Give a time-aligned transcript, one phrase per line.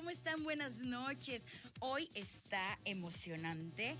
[0.00, 0.42] ¿Cómo están?
[0.44, 1.42] Buenas noches.
[1.80, 3.98] Hoy está emocionante,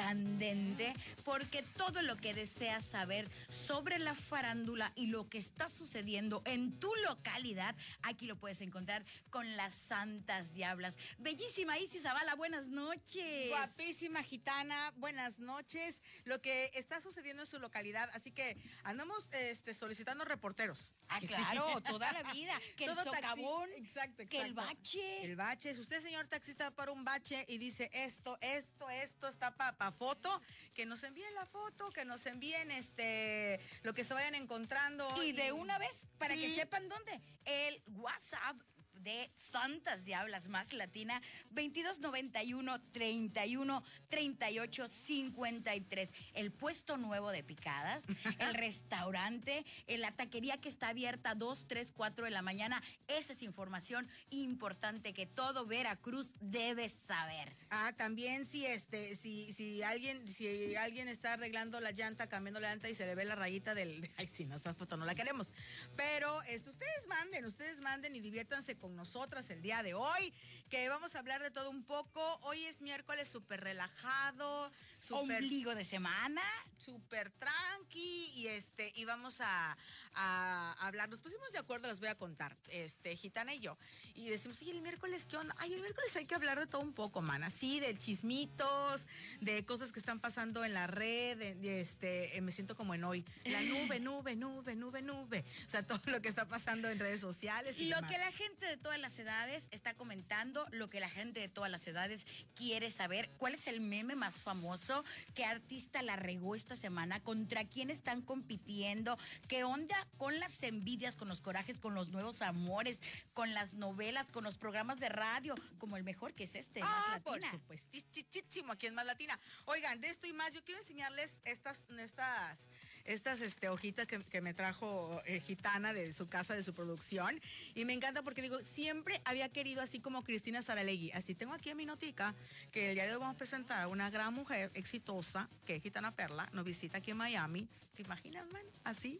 [0.00, 0.94] candente,
[1.26, 6.80] porque todo lo que deseas saber sobre la farándula y lo que está sucediendo en
[6.80, 10.96] tu localidad, aquí lo puedes encontrar con las Santas Diablas.
[11.18, 13.50] Bellísima Isis Zavala, buenas noches.
[13.50, 16.00] Guapísima gitana, buenas noches.
[16.24, 20.94] Lo que está sucediendo en su localidad, así que andamos este, solicitando reporteros.
[21.08, 22.58] Ah, claro, toda la vida.
[22.76, 25.24] Que el Todo taxi- socavón, exacto, que el bache.
[25.24, 29.54] El bache, si usted, señor taxista, para un bache y dice esto, esto, esto está
[29.54, 30.40] para foto,
[30.74, 35.22] que nos envíen la foto, que nos envíen este lo que se vayan encontrando.
[35.22, 38.56] Y de una vez, para que sepan dónde, el WhatsApp
[39.02, 46.14] de Santas Diablas más Latina 2291 31 38 53.
[46.34, 48.04] El puesto nuevo de picadas,
[48.38, 52.82] el restaurante, eh, la taquería que está abierta 2, 3, 4 de la mañana.
[53.08, 57.56] Esa es información importante que todo Veracruz debe saber.
[57.70, 62.70] Ah, también si este, si, si alguien, si alguien está arreglando la llanta, cambiando la
[62.70, 64.10] llanta y se le ve la rayita del.
[64.16, 65.52] Ay, sí, no, esa foto no la queremos.
[65.96, 70.32] Pero este, ustedes manden, ustedes manden y diviértanse con nosotras el día de hoy,
[70.70, 72.38] que vamos a hablar de todo un poco.
[72.42, 76.42] Hoy es miércoles súper relajado, súper Ombligo de semana.
[76.78, 79.76] súper tranqui y este y vamos a,
[80.14, 81.08] a hablar.
[81.08, 83.76] Nos pusimos de acuerdo, les voy a contar, este, Gitana y yo.
[84.14, 85.54] Y decimos, oye, el miércoles, ¿qué onda?
[85.58, 87.42] Ay, el miércoles hay que hablar de todo un poco, man.
[87.42, 89.06] Así, de chismitos,
[89.40, 92.94] de cosas que están pasando en la red, de, de este, eh, me siento como
[92.94, 93.24] en hoy.
[93.44, 95.44] La nube, nube, nube, nube, nube.
[95.66, 97.78] O sea, todo lo que está pasando en redes sociales.
[97.78, 98.10] Y Lo demás.
[98.10, 101.70] que la gente de todas las edades está comentando, lo que la gente de todas
[101.70, 106.76] las edades quiere saber, cuál es el meme más famoso, qué artista la regó esta
[106.76, 109.16] semana, contra quién están compitiendo,
[109.48, 113.00] qué onda con las envidias, con los corajes, con los nuevos amores,
[113.32, 116.80] con las novelas, con los programas de radio, como el mejor que es este.
[116.80, 119.38] Más Ah, por supuestísimo, aquí en Más Latina.
[119.64, 122.68] Oigan, de esto y más, yo quiero enseñarles estas, estas,
[123.04, 127.40] estas este, hojitas que, que me trajo eh, Gitana de su casa, de su producción.
[127.74, 131.12] Y me encanta porque digo, siempre había querido así como Cristina Saralegui.
[131.12, 132.34] Así tengo aquí en mi notica
[132.70, 135.82] que el día de hoy vamos a presentar a una gran mujer exitosa, que es
[135.82, 137.68] Gitana Perla, nos visita aquí en Miami.
[137.94, 138.62] ¿Te imaginas, man?
[138.84, 139.18] Así.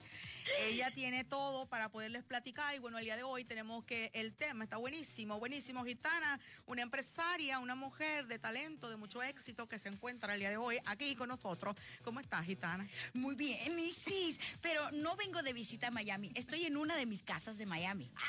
[0.61, 2.75] Ella tiene todo para poderles platicar.
[2.75, 5.85] Y bueno, el día de hoy tenemos que el tema está buenísimo, buenísimo.
[5.85, 10.51] Gitana, una empresaria, una mujer de talento, de mucho éxito que se encuentra el día
[10.51, 11.77] de hoy aquí con nosotros.
[12.03, 12.89] ¿Cómo estás, Gitana?
[13.13, 17.23] Muy bien, Isis, pero no vengo de visita a Miami, estoy en una de mis
[17.23, 18.11] casas de Miami.
[18.17, 18.23] ¡Ah!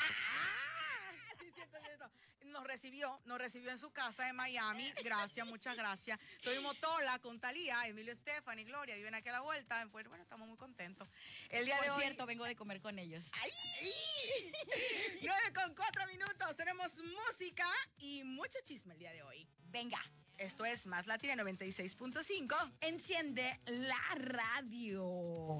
[1.38, 2.10] Sí, cierto, cierto.
[2.46, 4.92] Nos recibió, nos recibió en su casa de Miami.
[5.02, 6.18] Gracias, muchas gracias.
[6.42, 9.86] Tuvimos Tola con Talía, Emilio Estefan y Gloria, viven aquí a la vuelta.
[9.86, 11.08] Bueno, estamos muy contentos.
[11.48, 12.02] El día Por de hoy.
[12.02, 13.30] cierto, vengo de comer con ellos.
[13.40, 13.50] ¡Ay!
[15.22, 16.56] 9 con 4 minutos.
[16.56, 17.66] Tenemos música
[17.96, 19.48] y mucho chisme el día de hoy.
[19.70, 20.02] Venga.
[20.38, 22.72] Esto es Más Latina 96.5.
[22.80, 25.58] Enciende la radio.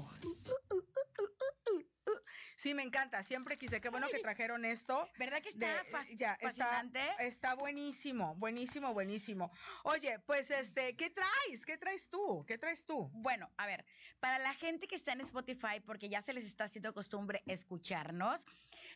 [2.55, 3.23] Sí, me encanta.
[3.23, 3.81] Siempre quise.
[3.81, 5.09] Qué bueno que trajeron esto.
[5.17, 7.01] ¿Verdad que está De- fas- ya, está, fascinante?
[7.19, 9.51] está buenísimo, buenísimo, buenísimo.
[9.83, 11.65] Oye, pues este, ¿qué traes?
[11.65, 12.45] ¿Qué traes tú?
[12.47, 13.09] ¿Qué traes tú?
[13.13, 13.83] Bueno, a ver,
[14.19, 18.41] para la gente que está en Spotify, porque ya se les está haciendo costumbre escucharnos,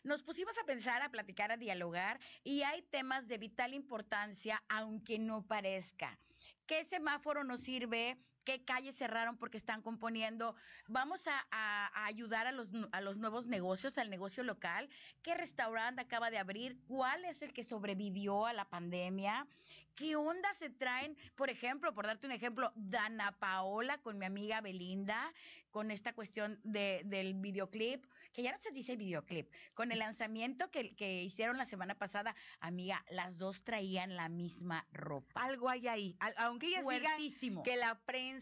[0.04, 5.18] nos pusimos a pensar, a platicar, a dialogar, y hay temas de vital importancia, aunque
[5.18, 6.18] no parezca.
[6.66, 8.18] ¿Qué semáforo nos sirve?
[8.48, 10.54] ¿Qué calles cerraron porque están componiendo?
[10.88, 14.88] Vamos a, a- a ayudar a los, a los nuevos negocios, al negocio local.
[15.22, 16.78] ¿Qué restaurante acaba de abrir?
[16.86, 19.46] ¿Cuál es el que sobrevivió a la pandemia?
[19.94, 21.14] ¿Qué onda se traen?
[21.34, 25.34] Por ejemplo, por darte un ejemplo, Dana Paola con mi amiga Belinda,
[25.70, 30.70] con esta cuestión de, del videoclip, que ya no se dice videoclip, con el lanzamiento
[30.70, 35.42] que, que hicieron la semana pasada, amiga, las dos traían la misma ropa.
[35.42, 36.16] Algo hay ahí.
[36.20, 37.18] Al- aunque ellas digan
[37.64, 38.37] que la prensa,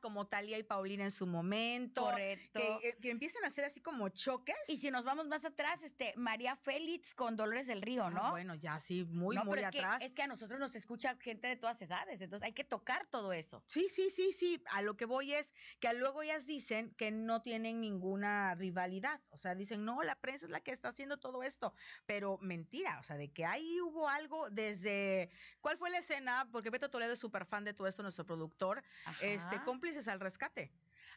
[0.00, 2.60] como Talía y Paulina en su momento, Correcto.
[2.80, 4.56] Que, eh, que empiecen a hacer así como choques.
[4.68, 8.26] Y si nos vamos más atrás, este María Félix con Dolores del Río, ¿no?
[8.26, 9.98] Ah, bueno, ya sí, muy, No, muy pero es que- atrás.
[10.02, 13.32] es que a nosotros nos escucha gente de todas edades, entonces hay que tocar todo
[13.32, 13.62] eso.
[13.66, 14.62] Sí, sí, sí, sí.
[14.70, 19.20] A lo que voy es que luego ellas dicen que no tienen ninguna rivalidad.
[19.30, 21.74] O sea, dicen, no, la prensa es la que está haciendo todo esto.
[22.06, 25.30] Pero mentira, o sea, de que ahí hubo algo desde.
[25.60, 26.48] ¿Cuál fue la escena?
[26.52, 28.82] Porque Beto Toledo es súper fan de todo esto, nuestro productor.
[29.04, 29.18] Ajá.
[29.34, 30.72] Este, cómplices al rescate.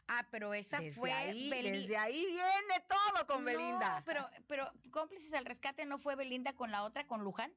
[0.06, 4.02] Ah, pero esa Desde fue ahí, Beli- desde ahí viene todo con No, Belinda.
[4.04, 7.52] pero, pero cómplices al rescate no fue Belinda con la otra, con Luján.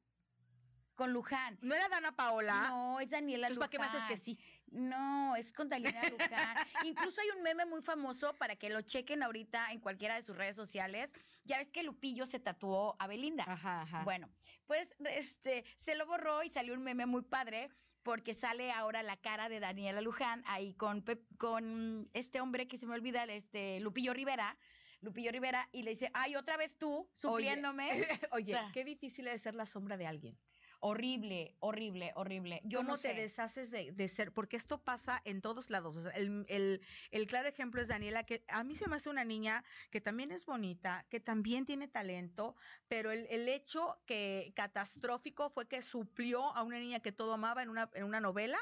[0.96, 1.60] con Luján.
[1.62, 2.70] ¿No era Dana Paola?
[2.70, 3.60] No, es Daniela Luján.
[3.60, 4.40] ¿Para qué me haces que sí?
[4.72, 6.58] No, es con Daniela Luján.
[6.86, 10.36] Incluso hay un meme muy famoso para que lo chequen ahorita en cualquiera de sus
[10.36, 11.14] redes sociales.
[11.44, 13.44] Ya ves que Lupillo se tatuó a Belinda.
[13.48, 14.04] Ajá, ajá.
[14.06, 14.28] Bueno,
[14.66, 17.70] pues este se lo borró y salió un meme muy padre
[18.08, 21.04] porque sale ahora la cara de Daniela Luján ahí con
[21.38, 24.58] con este hombre que se me olvida, este Lupillo Rivera.
[25.02, 27.90] Lupillo Rivera y le dice, ay, otra vez tú, supliéndome.
[28.32, 30.38] Oye, qué difícil es ser la sombra de alguien.
[30.80, 32.62] Horrible, horrible, horrible.
[32.64, 34.32] Yo ¿Cómo no te deshaces de, ser?
[34.32, 35.96] Porque esto pasa en todos lados.
[35.96, 36.82] O sea, el,
[37.28, 40.46] claro ejemplo es Daniela, que a mí se me hace una niña que también es
[40.46, 42.56] bonita, que también tiene talento,
[42.88, 47.70] pero el, hecho que catastrófico fue que suplió a una niña que todo amaba en
[47.70, 48.60] una, en una novela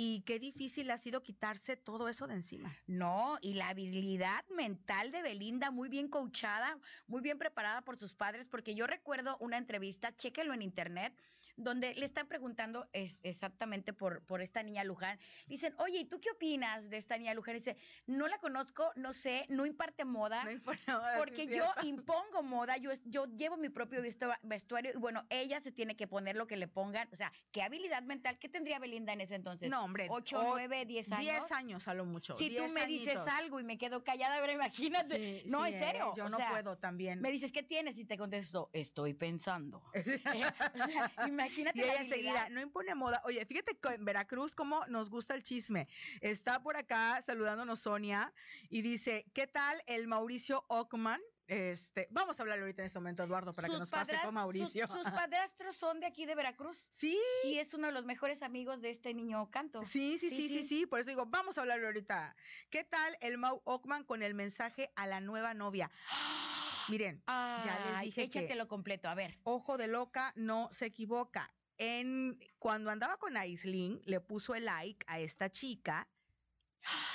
[0.00, 2.72] y qué difícil ha sido quitarse todo eso de encima.
[2.86, 6.78] No, y la habilidad mental de Belinda, muy bien coachada,
[7.08, 11.20] muy bien preparada por sus padres, porque yo recuerdo una entrevista, chéquelo en internet,
[11.58, 15.18] donde le están preguntando es, exactamente por, por esta niña Luján.
[15.46, 17.56] Dicen, oye, ¿y tú qué opinas de esta niña Luján?
[17.56, 17.76] dice,
[18.06, 20.50] no la conozco, no sé, no imparte moda, no
[20.86, 24.00] moda porque yo impongo moda, yo, yo llevo mi propio
[24.42, 27.08] vestuario y bueno, ella se tiene que poner lo que le pongan.
[27.12, 28.38] O sea, ¿qué habilidad mental?
[28.38, 29.68] ¿Qué tendría Belinda en ese entonces?
[29.68, 30.06] No, hombre.
[30.10, 31.22] ¿Ocho, nueve, diez años?
[31.22, 32.34] Diez años a lo mucho.
[32.36, 35.42] Si tú me dices algo y me quedo callada, pero imagínate.
[35.46, 36.12] no, en serio.
[36.16, 37.20] yo no puedo también.
[37.20, 37.98] Me dices, ¿qué tienes?
[37.98, 39.82] Y te contesto, estoy pensando.
[41.26, 43.22] imagínate y ella enseguida, no impone moda.
[43.24, 45.88] Oye, fíjate en Veracruz cómo nos gusta el chisme.
[46.20, 48.32] Está por acá saludándonos Sonia
[48.68, 51.20] y dice, ¿qué tal el Mauricio Ockman?
[51.48, 54.86] Este, vamos a hablar ahorita en este momento, Eduardo, para que nos pase con Mauricio.
[54.86, 56.90] Sus, padrastros son de aquí de Veracruz.
[56.92, 57.18] Sí.
[57.44, 59.82] Y es uno de los mejores amigos de este niño Canto.
[59.86, 62.36] Sí, sí, sí, sí, sí, Por eso digo, vamos a hablar ahorita.
[62.68, 65.90] ¿Qué tal el Mau Ockman con el mensaje a la nueva novia?
[66.88, 69.38] Miren, ya les dije échatelo completo, a ver.
[69.44, 71.52] Ojo de loca, no se equivoca.
[71.76, 76.08] En, cuando andaba con Aislinn, le puso el like a esta chica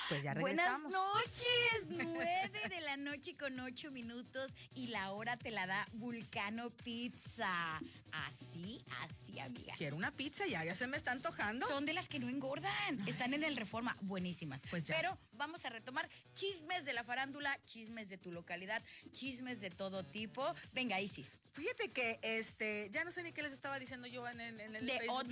[0.09, 0.91] pues ya regresamos.
[0.91, 5.85] Buenas noches, nueve de la noche con ocho minutos y la hora te la da
[5.93, 7.79] Vulcano Pizza.
[8.11, 9.73] Así, así, amiga.
[9.77, 11.67] Quiero una pizza ya, ya se me está antojando.
[11.67, 14.61] Son de las que no engordan, están en el Reforma, buenísimas.
[14.69, 14.95] Pues ya.
[14.95, 20.03] Pero vamos a retomar chismes de la farándula, chismes de tu localidad, chismes de todo
[20.03, 20.45] tipo.
[20.73, 21.39] Venga, Isis.
[21.53, 24.99] Fíjate que este, ya no sé ni qué les estaba diciendo yo en, el de
[24.99, 25.29] Facebook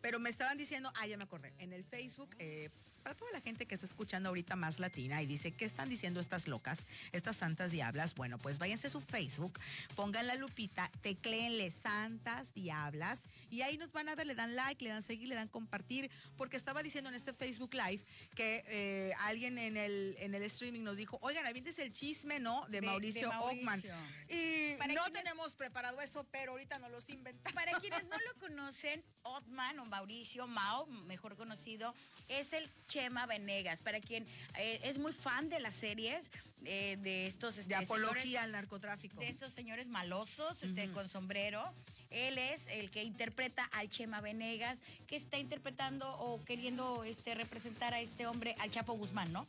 [0.00, 2.70] pero me estaban diciendo, ah, ya me acordé, en el Facebook, eh,
[3.02, 6.20] para toda la gente que está escuchando ahorita más latina y dice, ¿qué están diciendo
[6.20, 6.80] estas locas,
[7.12, 8.14] estas santas diablas?
[8.14, 9.58] Bueno, pues váyanse a su Facebook,
[9.94, 14.82] pongan la lupita, tecleenle santas diablas y ahí nos van a ver, le dan like,
[14.82, 18.02] le dan seguir, le dan compartir, porque estaba diciendo en este Facebook Live
[18.34, 22.66] que eh, alguien en el, en el streaming nos dijo, oigan, avientes el chisme, ¿no?
[22.68, 23.82] De, Mauricio, Ockman.
[24.28, 27.54] Y no tenemos preparado eso, pero ahorita nos los inventamos.
[27.54, 31.94] Para quienes no lo conocen, Ockman o Mauricio Mao, mejor conocido,
[32.28, 34.26] es el Chema Venegas, para quien
[34.56, 36.32] eh, es muy fan de las series
[36.64, 37.58] eh, de estos...
[37.58, 39.20] Este, de apología al narcotráfico.
[39.20, 41.62] De estos señores malosos, este, con sombrero.
[42.10, 47.94] Él es el que interpreta al Chema Venegas, que está interpretando o queriendo este, representar
[47.94, 49.46] a este hombre, al Chapo Guzmán, ¿no?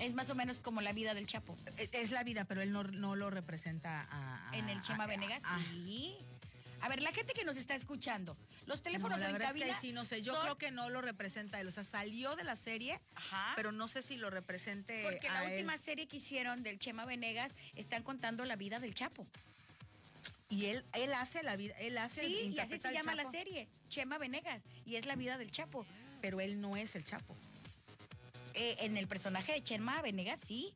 [0.00, 1.56] Es más o menos como la vida del Chapo.
[1.78, 5.42] E, es, la vida, pero él no, lo representa a, ¿En el Chema Venegas?
[5.70, 6.18] sí.
[6.86, 8.36] A ver, la gente que nos está escuchando,
[8.66, 10.22] los teléfonos no, la verdad es que sí, no sé.
[10.22, 11.66] Yo creo que no lo representa él.
[11.66, 13.00] O sea, salió de la serie,
[13.56, 15.02] pero no sé si lo represente.
[15.02, 19.26] Porque la última serie que hicieron del Chema Venegas están contando la vida del Chapo.
[20.48, 23.66] Y él, él hace la vida, él hace Sí, y así se llama la serie,
[23.88, 25.84] Chema Venegas, y es la vida del Chapo.
[26.20, 27.36] Pero él no es el Chapo.
[28.54, 30.72] Eh, en el personaje de Chema Venegas, sí.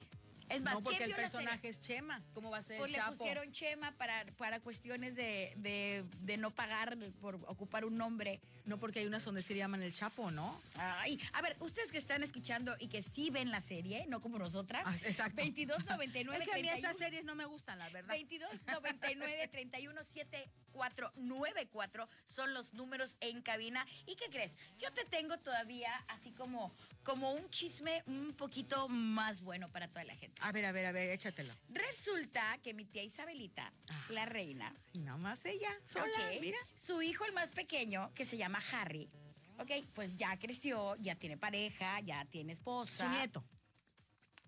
[0.50, 2.23] Es más, no, porque el personaje es Chema.
[2.35, 6.99] ¿Cómo va a ser pues le pusieron Chema para, para cuestiones de, de, no pagar
[7.21, 8.40] por ocupar un nombre.
[8.70, 10.62] No, porque hay unas donde se llaman el Chapo, ¿no?
[10.76, 14.38] Ay, a ver, ustedes que están escuchando y que sí ven la serie, no como
[14.38, 14.84] nosotras.
[14.86, 15.42] Ah, exacto.
[15.42, 18.14] 2299 Es que a mí estas series no me gustan, la verdad.
[18.14, 23.84] 2299 317494 son los números en cabina.
[24.06, 24.56] ¿Y qué crees?
[24.78, 26.72] Yo te tengo todavía así como,
[27.02, 30.40] como un chisme un poquito más bueno para toda la gente.
[30.42, 31.52] A ver, a ver, a ver, échatelo.
[31.70, 34.06] Resulta que mi tía Isabelita, ah.
[34.10, 34.72] la reina.
[34.92, 36.06] Y nada más ella, sola,
[36.40, 36.58] mira.
[36.76, 39.10] Su hijo, el más pequeño, que se llama Harry.
[39.58, 43.06] Ok, pues ya creció, ya tiene pareja, ya tiene esposa.
[43.06, 43.44] Su nieto.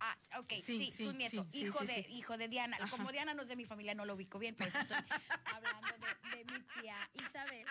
[0.01, 2.77] Ah, ok, sí, su nieto, hijo, de, hijo de Diana.
[2.91, 4.97] Como Diana no es de mi familia, no lo ubico bien, pero estoy
[5.55, 5.89] hablando
[6.33, 7.65] de, mi tía Isabel.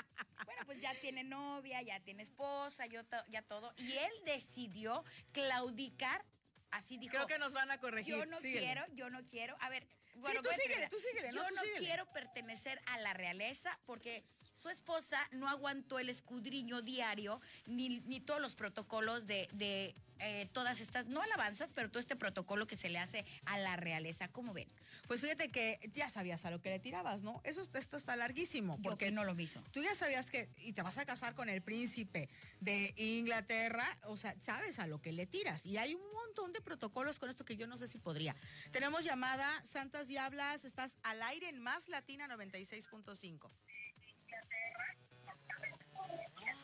[0.45, 3.73] Bueno, pues ya tiene novia, ya tiene esposa, yo ya todo.
[3.77, 6.23] Y él decidió claudicar
[6.71, 7.11] así dijo.
[7.11, 8.15] Creo que nos van a corregir.
[8.15, 9.57] Yo no quiero, yo no quiero.
[9.59, 14.23] A ver, bueno, tú síguele, tú síguele, Yo no quiero pertenecer a la realeza porque
[14.53, 19.93] su esposa no aguantó el escudriño diario ni, ni todos los protocolos de, de
[20.23, 23.75] eh, todas estas, no alabanzas, pero todo este protocolo que se le hace a la
[23.75, 24.27] realeza.
[24.27, 24.67] ¿Cómo ven?
[25.07, 27.41] Pues fíjate que ya sabías a lo que le tirabas, ¿no?
[27.43, 28.77] Eso, esto está larguísimo.
[28.77, 29.63] Yo Porque no lo mismo.
[29.71, 32.29] tú ya sabías que, y te vas a casar con el príncipe
[32.59, 35.65] de Inglaterra, o sea, sabes a lo que le tiras.
[35.65, 38.35] Y hay un montón de protocolos con esto que yo no sé si podría.
[38.71, 43.49] Tenemos llamada Santas Diablas, estás al aire en Más Latina 96.5.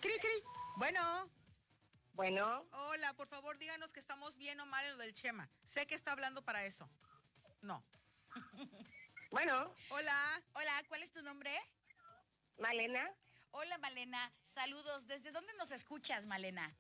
[0.02, 0.44] Cri, cri.
[0.78, 1.30] Bueno.
[2.14, 5.48] Bueno, Hola, por favor, díganos que estamos bien o mal en lo del Chema.
[5.64, 6.90] Sé que está hablando para eso.
[7.62, 7.84] No.
[9.32, 10.42] bueno, Hola.
[10.54, 11.56] Hola, ¿cuál es tu nombre?
[12.58, 13.08] Malena,
[13.52, 14.32] Hola, Malena.
[14.44, 15.06] Saludos.
[15.08, 16.76] ¿Desde dónde nos escuchas, Malena?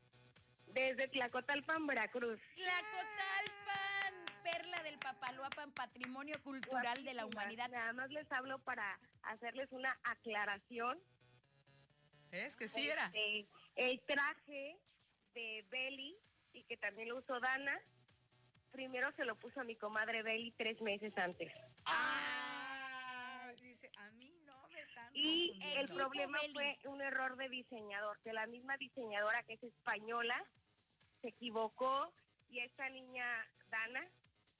[0.68, 2.40] desde Tlacotalpan, Veracruz.
[2.56, 7.70] Tlacotalpan, perla del Papaloapan, patrimonio cultural de la humanidad.
[7.70, 11.00] Nada más les hablo para hacerles una aclaración.
[12.32, 13.06] Es que sí era.
[13.14, 14.78] Este, el traje
[15.34, 16.18] de Beli,
[16.54, 17.80] y que también lo usó Dana,
[18.72, 21.52] primero se lo puso a mi comadre Beli tres meses antes.
[21.86, 25.80] Ah, dice, a mí no me están Y confundiendo.
[25.82, 30.44] el problema fue un error de diseñador, que la misma diseñadora que es española
[31.22, 32.14] se equivocó
[32.50, 33.26] y esta niña
[33.70, 34.08] Dana,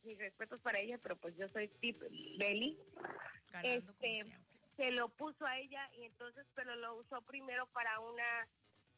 [0.04, 2.00] mis respetos para ella, pero pues yo soy tip
[2.38, 2.78] Beli,
[3.52, 4.38] Ganando este.
[4.78, 8.48] Se lo puso a ella y entonces pero lo usó primero para una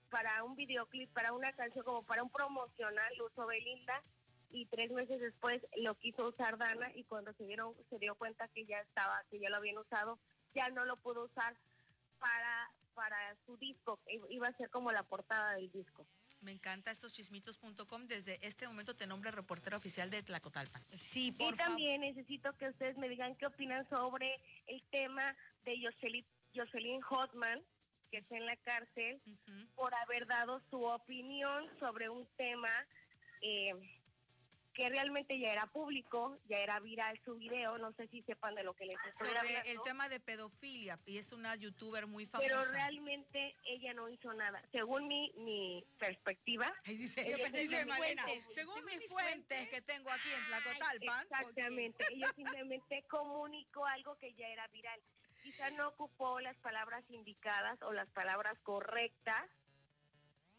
[0.10, 4.04] para un videoclip, para una canción como para un promocional, lo usó Belinda
[4.52, 8.48] y tres meses después lo quiso usar Dana y cuando se dieron se dio cuenta
[8.50, 10.20] que ya estaba que ya lo habían usado,
[10.54, 11.56] ya no lo pudo usar
[12.20, 13.98] para para su disco,
[14.30, 16.06] iba a ser como la portada del disco.
[16.42, 18.08] Me encanta estos chismitos.com.
[18.08, 20.82] Desde este momento te nombra reportera oficial de Tlacotalpan.
[20.96, 21.58] Sí, Y por favor.
[21.58, 27.62] también necesito que ustedes me digan qué opinan sobre el tema de Jocelyn, Jocelyn Hotman,
[28.12, 29.22] que está en la cárcel,
[29.76, 32.72] por haber dado su opinión sobre un tema
[33.42, 33.74] eh,
[34.80, 38.64] que realmente ya era público, ya era viral su video, no sé si sepan de
[38.64, 39.70] lo que les estoy Sobre hablando.
[39.70, 40.98] el tema de pedofilia.
[41.06, 42.72] Y es una youtuber muy pero famosa.
[42.72, 44.64] realmente ella no hizo nada.
[44.72, 48.46] Según mi, mi perspectiva, Ahí dice, dice que Malena, fuentes.
[48.54, 49.70] según Según mis mis fuentes fuentes.
[49.70, 51.24] que tengo aquí en Tlacotalpan.
[51.24, 52.06] Exactamente.
[52.14, 55.02] Ella simplemente comunicó algo que ya era viral.
[55.44, 59.44] Quizá no ocupó las palabras indicadas o las palabras correctas,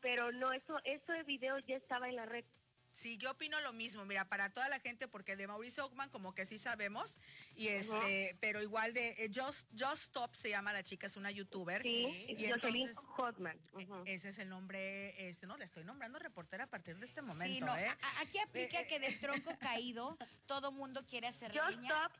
[0.03, 2.45] pero no, eso, eso de video ya estaba en la red.
[2.93, 6.35] Sí, yo opino lo mismo, mira, para toda la gente, porque de Mauricio Ockman como
[6.35, 7.17] que sí sabemos,
[7.55, 11.31] y este, pero igual de eh, Just, Just Stop se llama la chica, es una
[11.31, 11.83] youtuber.
[11.83, 13.59] Sí, y entonces, Hotman.
[13.79, 13.89] eh.
[14.07, 17.55] Ese es el nombre, este, no, le estoy nombrando reportera a partir de este momento,
[17.55, 17.97] Sí, no, ¿eh?
[18.19, 21.91] aquí aplica Eh, eh, que del tronco caído todo mundo quiere hacer Just leña.
[21.91, 22.13] Stop,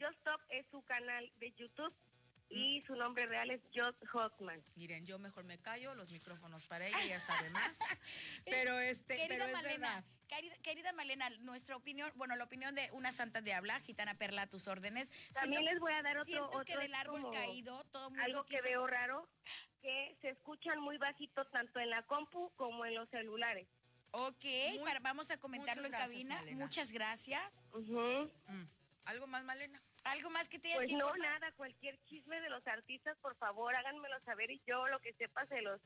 [0.00, 1.94] Just Stop es su canal de YouTube
[2.50, 4.60] y su nombre real es Just Hotman.
[4.74, 7.78] Miren, yo mejor me callo, los micrófonos para ella, ya sabe más.
[8.44, 10.04] Pero este, Querida pero es Malena, verdad.
[10.28, 14.42] querida, querida Malena, nuestra opinión, bueno, la opinión de una santa de habla, gitana perla
[14.42, 15.10] a tus órdenes.
[15.32, 18.44] También Siento- les voy a dar otro, siento que del árbol caído todo mundo algo
[18.44, 19.28] que veo raro,
[19.80, 23.68] que se escuchan muy bajito tanto en la compu como en los celulares.
[24.12, 26.34] Ok, Muy- para- vamos a comentarlo en gracias, cabina.
[26.36, 26.64] Malena.
[26.64, 27.62] Muchas gracias.
[27.74, 28.64] Mm.
[29.04, 29.80] ¿Algo más, Malena?
[30.04, 31.40] ¿Algo más que te Pues que no, informar?
[31.40, 35.46] nada, cualquier chisme de los artistas, por favor, háganmelo saber y yo lo que sepa
[35.46, 35.80] se los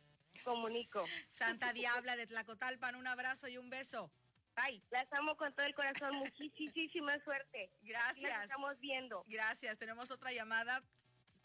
[0.44, 1.04] comunico.
[1.30, 4.10] Santa Diabla de Tlacotalpan, un abrazo y un beso.
[4.56, 4.82] Bye.
[4.90, 7.70] Las amo con todo el corazón, muchísima suerte.
[7.82, 8.42] Gracias.
[8.42, 9.24] estamos viendo.
[9.26, 9.78] Gracias.
[9.78, 10.80] Tenemos otra llamada.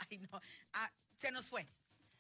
[0.10, 0.40] Ay, no.
[0.74, 1.66] Ah, se nos fue.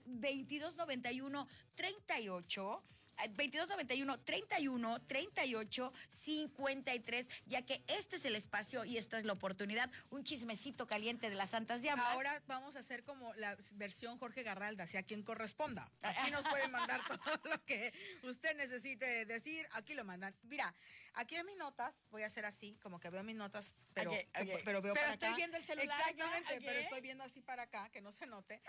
[0.86, 2.84] 2291 38
[3.18, 9.34] al 2291 31 38 53, ya que este es el espacio y esta es la
[9.34, 12.06] oportunidad, un chismecito caliente de las Santas Diablas.
[12.08, 15.90] Ahora vamos a hacer como la versión Jorge Garralda, si a quien corresponda.
[16.02, 20.36] Aquí nos pueden mandar todo lo que usted necesite decir, aquí lo mandan.
[20.44, 20.74] Mira,
[21.16, 24.18] aquí en mis notas, voy a hacer así, como que veo mis notas, pero, Ok,
[24.42, 24.62] ok.
[24.66, 25.38] pero veo Pero para estoy acá.
[25.38, 28.62] viendo el celular Exactamente, pero estoy viendo así para acá, que no se note.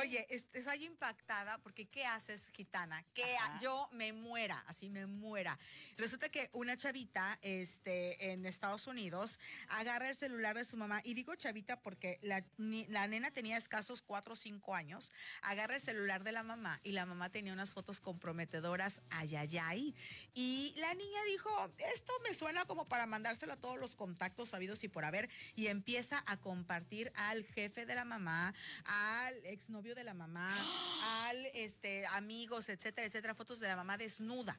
[0.00, 3.04] Oye, es- estoy impactada porque ¿qué haces, gitana?
[3.14, 5.58] Que yo me muera, así me muera.
[5.98, 9.38] Resulta que una chavita este, en Estados Unidos
[9.68, 13.56] agarra el celular de su mamá, y digo chavita porque la, ni- la nena tenía
[13.58, 17.52] escasos 4 o 5 años, agarra el celular de la mamá y la mamá tenía
[17.52, 19.94] unas fotos comprometedoras, ayayay.
[20.34, 21.50] Y la niña dijo,
[21.94, 25.66] esto me suena como para mandárselo a todos los contactos sabidos y por haber, y
[25.68, 28.54] empieza a compartir al jefe de la mamá,
[28.84, 30.54] al exnovio de la mamá,
[31.28, 34.58] al este amigos, etcétera, etcétera, fotos de la mamá desnuda.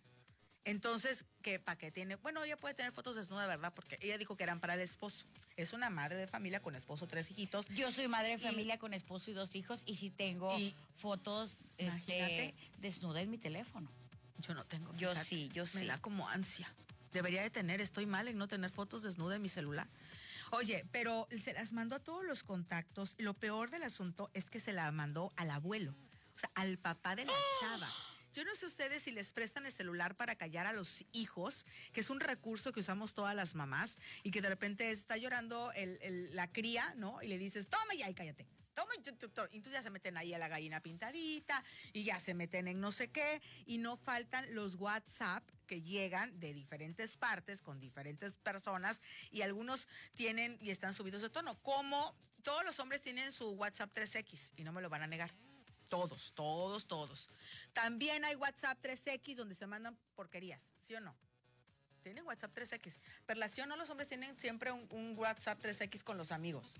[0.64, 2.18] Entonces, ¿qué para qué tiene?
[2.18, 3.74] Bueno, ella puede tener fotos desnuda, ¿verdad?
[3.74, 5.26] Porque ella dijo que eran para el esposo.
[5.58, 7.68] Es una madre de familia con esposo, tres hijitos.
[7.70, 10.76] Yo soy madre de Y- familia con esposo y dos hijos y sí tengo Y-
[10.94, 13.92] fotos este, desnuda en mi teléfono.
[14.38, 14.92] Yo no tengo.
[14.98, 15.30] Yo fíjate.
[15.30, 15.86] sí, yo Me sí.
[15.88, 16.72] da como ansia.
[17.12, 19.88] Debería de tener, estoy mal en no tener fotos desnuda en mi celular.
[20.52, 23.16] Oye, pero se las mandó a todos los contactos.
[23.18, 25.96] Lo peor del asunto es que se la mandó al abuelo,
[26.36, 27.90] o sea, al papá de la chava.
[28.34, 32.00] Yo no sé ustedes si les prestan el celular para callar a los hijos, que
[32.00, 36.34] es un recurso que usamos todas las mamás, y que de repente está llorando el-
[36.34, 37.22] la cría, ¿no?
[37.22, 38.48] Y le dices, toma ya y cállate.
[38.74, 39.42] Toma, y tu- tu- tu".
[39.52, 42.80] Y entonces ya se meten ahí a la gallina pintadita y ya se meten en
[42.80, 48.34] no sé qué y no faltan los WhatsApp que llegan de diferentes partes con diferentes
[48.34, 49.00] personas
[49.32, 52.14] y algunos tienen y están subidos de tono, como
[52.44, 55.34] todos los hombres tienen su WhatsApp 3X y no me lo van a negar.
[55.88, 57.30] Todos, todos, todos.
[57.72, 61.16] También hay WhatsApp 3X donde se mandan porquerías, ¿sí o no?
[62.04, 62.96] Tienen WhatsApp 3X.
[63.26, 63.78] Perlación, ¿no?
[63.78, 66.76] Los hombres tienen siempre un, un WhatsApp 3X con los amigos.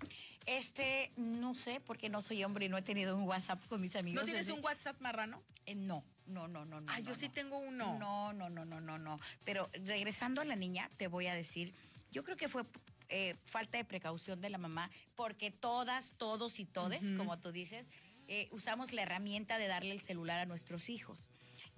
[0.48, 3.96] Este, no sé, porque no soy hombre y no he tenido un WhatsApp con mis
[3.96, 4.20] amigos.
[4.22, 5.42] ¿No tienes desde- un WhatsApp marrano?
[5.66, 6.92] Eh, no, no, no, no, no.
[6.92, 7.98] Ah, yo no, sí tengo uno.
[8.00, 9.20] No, no, no, no, no, no.
[9.44, 11.74] Pero regresando a la niña, te voy a decir,
[12.12, 12.64] yo creo que fue
[13.10, 17.86] eh, falta de precaución de la mamá, porque todas, todos y todes, como tú dices,
[18.28, 21.30] eh, usamos la herramienta de darle el celular a nuestros hijos.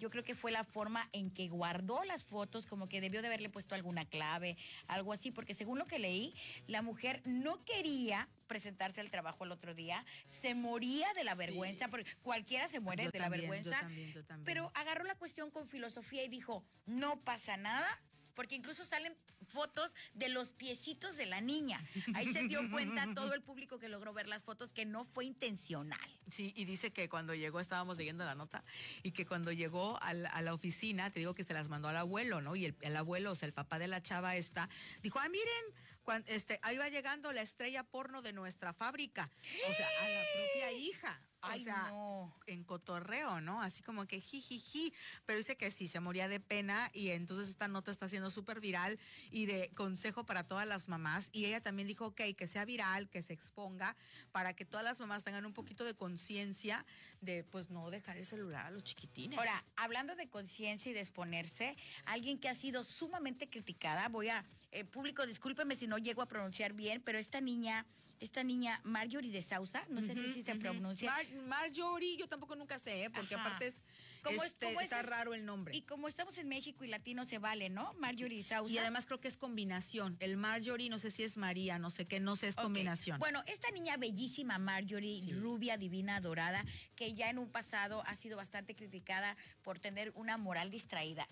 [0.04, 3.28] Yo creo que fue la forma en que guardó las fotos, como que debió de
[3.28, 4.58] haberle puesto alguna clave,
[4.88, 6.34] algo así, porque según lo que leí,
[6.68, 11.88] la mujer no quería presentarse al trabajo el otro día, se moría de la vergüenza,
[11.88, 14.44] porque cualquiera se muere Yo de también, la yo vergüenza, también, yo también.
[14.44, 17.88] pero agarró la cuestión con filosofía y dijo, no pasa nada,
[18.34, 19.16] porque incluso salen
[19.48, 21.80] fotos de los piecitos de la niña.
[22.16, 25.26] Ahí se dio cuenta todo el público que logró ver las fotos que no fue
[25.26, 26.00] intencional.
[26.32, 28.64] Sí, y dice que cuando llegó, estábamos leyendo la nota,
[29.04, 32.42] y que cuando llegó a la oficina, te digo que se las mandó al abuelo,
[32.42, 32.56] ¿no?
[32.56, 34.70] Y el, el abuelo, o sea, el papá de la chava esta,
[35.02, 35.64] dijo, ah, miren,
[36.04, 39.30] cuan- este, ahí va llegando la estrella porno de nuestra fábrica.
[39.70, 41.22] O sea, a la propia hija.
[41.44, 42.34] O Ay, sea, no.
[42.48, 43.62] en cotorreo, ¿no?
[43.62, 44.94] Así como que jijiji,
[45.26, 48.62] pero dice que sí, se moría de pena y entonces esta nota está siendo súper
[48.62, 48.98] viral
[49.30, 51.28] y de consejo para todas las mamás.
[51.34, 53.98] Y ella también dijo, ok, que sea viral, que se exponga,
[54.32, 56.86] para que todas las mamás tengan un poquito de conciencia
[57.20, 59.38] de, pues, no dejar el celular a los chiquitines.
[59.38, 61.76] Ahora, hablando de conciencia y de exponerse,
[62.06, 66.26] alguien que ha sido sumamente criticada, voy a, eh, público, discúlpeme si no llego a
[66.28, 67.86] pronunciar bien, pero esta niña,
[68.24, 71.12] esta niña Marjorie de Sousa, no sé si se pronuncia.
[71.12, 73.10] Mar- Marjorie, yo tampoco nunca sé, ¿eh?
[73.10, 73.44] porque Ajá.
[73.46, 73.76] aparte es,
[74.22, 75.76] ¿Cómo es- este, es está es- raro el nombre.
[75.76, 77.94] Y como estamos en México y latino se vale, ¿no?
[77.96, 78.74] Marjorie de Sousa.
[78.74, 80.16] Y además creo que es combinación.
[80.22, 83.20] El Marjorie, no sé si es María, no sé qué, no sé, es combinación.
[83.20, 85.34] Bueno, esta niña bellísima, Marjorie, Sí.
[85.34, 86.64] rubia, divina, dorada,
[86.96, 91.28] que ya en un pasado ha sido bastante criticada por tener una moral distraída.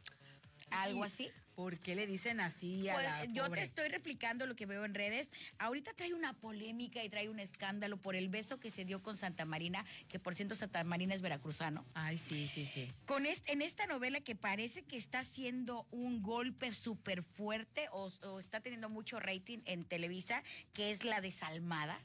[0.71, 1.29] ¿Algo Y- así?
[1.61, 3.61] ¿Por qué le dicen así a Pues, la yo pobre?
[3.61, 5.29] te estoy replicando lo que veo en redes.
[5.59, 9.15] Ahorita trae una polémica y trae un escándalo por el beso que se dio con
[9.15, 11.85] Santa Marina, que por cierto Santa Marina es veracruzano.
[11.93, 12.87] Ay, sí, sí, sí.
[13.05, 18.11] Con este, en esta novela que parece que está haciendo un golpe súper fuerte o,
[18.23, 20.41] o está teniendo mucho rating en Televisa,
[20.73, 22.01] que es la desalmada.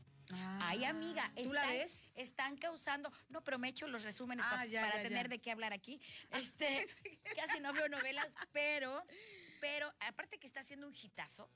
[0.61, 2.11] Ay, amiga, ¿Tú la ves?
[2.17, 5.09] Están causando, no, pero me echo los resúmenes Ah, pa- ya, para ya, ya.
[5.09, 6.01] tener de qué hablar aquí.
[6.33, 6.87] Este,
[7.37, 9.05] casi no veo novelas, pero,
[9.61, 11.51] pero aparte que está haciendo un hitazo,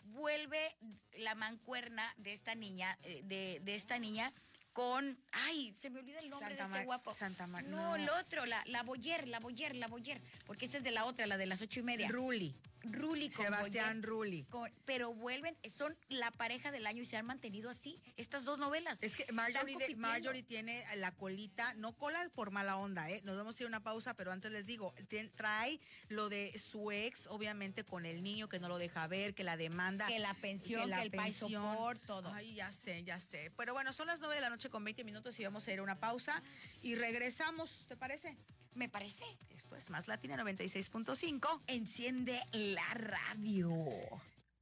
[0.00, 0.76] vuelve
[1.12, 4.32] la mancuerna de esta niña, eh, de, de esta niña
[4.78, 7.12] con, ay, se me olvida el nombre Santa de este Mar- guapo.
[7.12, 7.96] Santa Mar- no, no.
[7.96, 11.26] el otro, la, la Boyer, la Boyer, la Boyer, porque esa es de la otra,
[11.26, 12.06] la de las ocho y media.
[12.08, 12.54] Ruli.
[12.84, 14.44] Ruli con Sebastián Boyer, Rulli.
[14.44, 18.60] con- pero vuelven, son la pareja del año y se han mantenido así, estas dos
[18.60, 19.02] novelas.
[19.02, 19.96] Es que Marjorie, de-.
[19.96, 23.20] Marjorie tiene la colita, no cola por mala onda, ¿eh?
[23.24, 24.94] Nos vamos a ir a una pausa, pero antes les digo,
[25.34, 29.42] trae lo de su ex, obviamente, con el niño que no lo deja ver, que
[29.42, 30.06] la demanda.
[30.06, 31.72] Que la pensión, que, la el país pensión.
[31.72, 32.32] support, todo.
[32.32, 33.50] Ay, ya sé, ya sé.
[33.56, 35.78] Pero bueno, son las 9 de la noche con 20 minutos y vamos a ir
[35.78, 36.42] a una pausa
[36.82, 38.36] y regresamos, ¿te parece?
[38.74, 39.24] Me parece.
[39.54, 41.62] Esto es Más Latina 96.5.
[41.66, 43.74] Enciende la radio.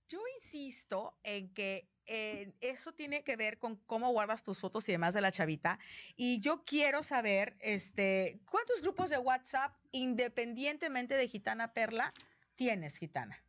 [0.09, 4.93] Yo insisto en que eh, eso tiene que ver con cómo guardas tus fotos y
[4.93, 5.79] demás de la chavita.
[6.17, 12.15] Y yo quiero saber, este, ¿cuántos grupos de WhatsApp, independientemente de Gitana Perla,
[12.55, 13.43] tienes, Gitana?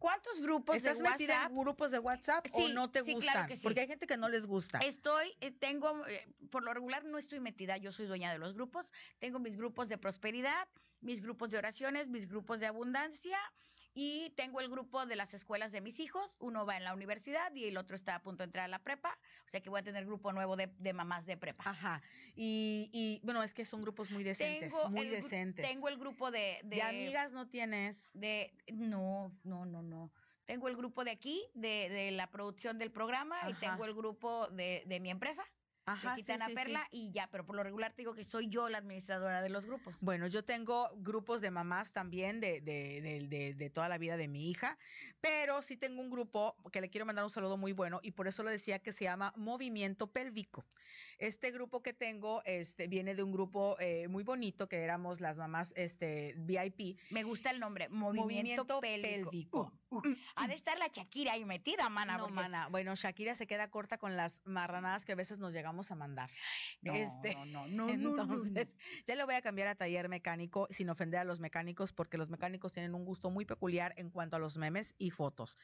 [0.00, 1.50] ¿Cuántos grupos de ¿Estás metida WhatsApp?
[1.50, 3.32] en grupos de WhatsApp o no te sí, gustan?
[3.32, 3.62] claro que sí.
[3.62, 4.78] Porque hay gente que no les gusta.
[4.78, 8.54] Estoy, eh, tengo, eh, por lo regular no estoy metida, yo soy dueña de los
[8.54, 8.94] grupos.
[9.18, 10.68] Tengo mis grupos de prosperidad,
[11.02, 13.38] mis grupos de oraciones, mis grupos de abundancia
[13.94, 16.36] y tengo el grupo de las escuelas de mis hijos.
[16.40, 18.78] Uno va en la universidad y el otro está a punto de entrar a la
[18.78, 19.18] prepa.
[19.44, 21.64] O sea que voy a tener grupo nuevo de, de mamás de prepa.
[21.70, 22.02] Ajá.
[22.36, 25.66] Y, y, bueno, es que son grupos muy decentes, Tengo muy decentes.
[25.66, 28.08] Tengo el grupo de, de, de amigas no tienes.
[28.14, 30.12] de- no, no, no, no.
[30.46, 34.48] Tengo el grupo de aquí, de, de la producción del programa, y tengo el grupo
[34.48, 35.44] de, de mi empresa.
[35.92, 36.56] Ajá, de sí, Gitana sí, sí.
[36.56, 39.48] Perla y ya, pero por lo regular te digo que soy yo la administradora de
[39.48, 39.94] los grupos.
[40.00, 44.16] Bueno, yo tengo grupos de mamás también de, de, de, de- de toda la vida
[44.16, 44.78] de mi hija,
[45.20, 48.28] pero sí tengo un grupo que le quiero mandar un saludo muy bueno y por
[48.28, 50.64] eso lo decía que se llama Movimiento Pélvico.
[51.20, 55.36] Este grupo que tengo este, viene de un grupo eh, muy bonito que éramos las
[55.36, 56.98] mamás este, VIP.
[57.10, 59.30] Me gusta el nombre, Movimiento, Movimiento Pélvico.
[59.30, 59.72] Pélvico.
[59.90, 62.16] Uh, uh, ha de estar la Shakira ahí metida, mana.
[62.16, 62.68] no, porque- mana.
[62.68, 66.30] Bueno, Shakira se queda corta con las marranadas que a veces nos llegamos a mandar.
[66.80, 68.34] No, este, no, no, no, no, no, no.
[68.46, 68.74] Entonces,
[69.06, 72.30] ya le voy a cambiar a taller mecánico sin ofender a los mecánicos porque los
[72.30, 75.58] mecánicos tienen un gusto muy peculiar en cuanto a los memes y fotos.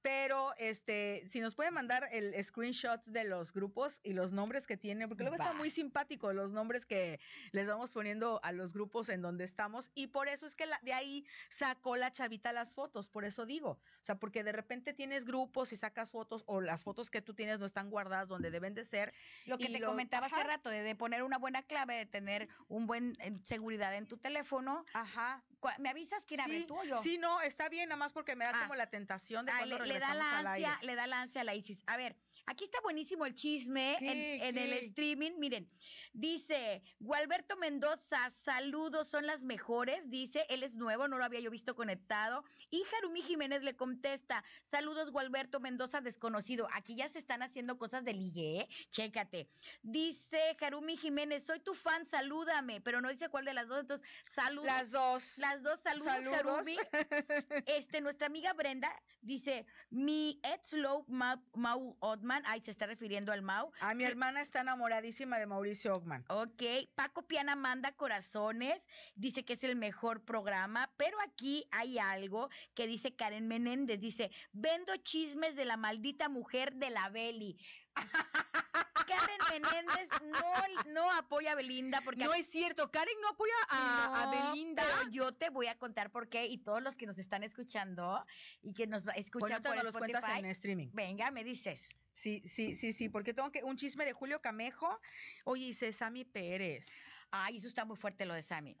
[0.00, 4.78] Pero este, si nos puede mandar el screenshot de los grupos y los nombres que
[4.78, 5.54] tienen, porque luego está Va.
[5.54, 7.20] muy simpático los nombres que
[7.52, 10.80] les vamos poniendo a los grupos en donde estamos y por eso es que la-
[10.82, 14.92] de ahí sacó la chavita las fotos, por eso digo, o sea, porque de repente
[14.92, 18.50] tienes grupos y sacas fotos o las fotos que tú tienes no están guardadas donde
[18.50, 19.12] deben de ser
[19.46, 22.48] Lo que te lo- comentaba hace rato, de, de poner una buena clave, de tener
[22.68, 24.84] un buen eh, seguridad en tu teléfono.
[24.94, 25.42] Ajá.
[25.78, 26.98] ¿Me avisas quién abre Sí, tú o yo?
[27.02, 28.60] sí, no, está bien, nada más porque me da Ah.
[28.62, 30.70] como la tentación de Ah, cuando le, le da al aire.
[30.82, 31.84] le da la ansia a la Isis.
[31.86, 35.32] A ver, aquí está buenísimo el chisme ¿Qué, en, en el streaming.
[35.38, 35.70] Miren,
[36.12, 40.08] dice Gualberto Mendoza, saludos, son las mejores.
[40.10, 42.44] Dice, él es nuevo, no lo había yo visto conectado.
[42.70, 46.68] Y Jarumi Jiménez le contesta, saludos Gualberto Mendoza, desconocido.
[46.72, 48.68] Aquí ya se están haciendo cosas de ligue, ¿eh?
[48.90, 49.48] Chécate.
[49.82, 54.06] Dice Jarumi Jiménez, soy tu fan, salúdame, pero no dice cuál de las dos, entonces
[54.26, 54.66] saludos.
[54.66, 55.38] Las dos.
[55.38, 56.36] Las dos saludos, Saludos.
[56.36, 56.76] Harumi.
[57.66, 63.42] Este, nuestra amiga Brenda dice, mi ex low Mau, Otman, ay, se está refiriendo al
[63.42, 63.72] Mau.
[63.80, 66.24] A mi hermana está enamoradísima de Mauricio Ogman.
[66.28, 66.62] Ok,
[66.94, 68.82] Paco Piana manda corazones,
[69.14, 74.30] dice que es el mejor programa, pero aquí hay algo que dice Karen Menéndez, dice,
[74.52, 77.56] vendo chismes de la maldita mujer de la Beli.
[79.06, 84.50] Karen Menéndez no, no apoya a Belinda porque No es cierto, Karen no apoya a,
[84.52, 84.82] Belinda.
[84.82, 88.24] Pero yo te voy a contar por qué y todos los que nos están escuchando
[88.62, 90.88] y que nos escuchan por los cuentas Spotify, en streaming.
[90.92, 91.88] venga, me dices.
[92.12, 95.00] Sí, sí, sí, sí, porque tengo que un chisme de Julio Camejo.
[95.44, 97.08] Oye, dice Sammy Pérez.
[97.30, 98.78] Ay, eso está muy fuerte lo de Sammy.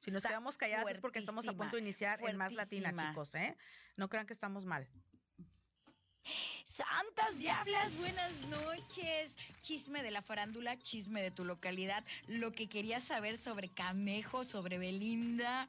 [0.00, 2.92] Si nos Está quedamos calladas es porque estamos a punto de iniciar en Más Latina,
[2.94, 3.56] chicos, ¿eh?
[3.96, 4.88] No crean que estamos mal.
[6.78, 9.36] Santas diablas, buenas noches.
[9.60, 14.78] Chisme de la farándula, chisme de tu localidad, lo que querías saber sobre Camejo, sobre
[14.78, 15.66] Belinda,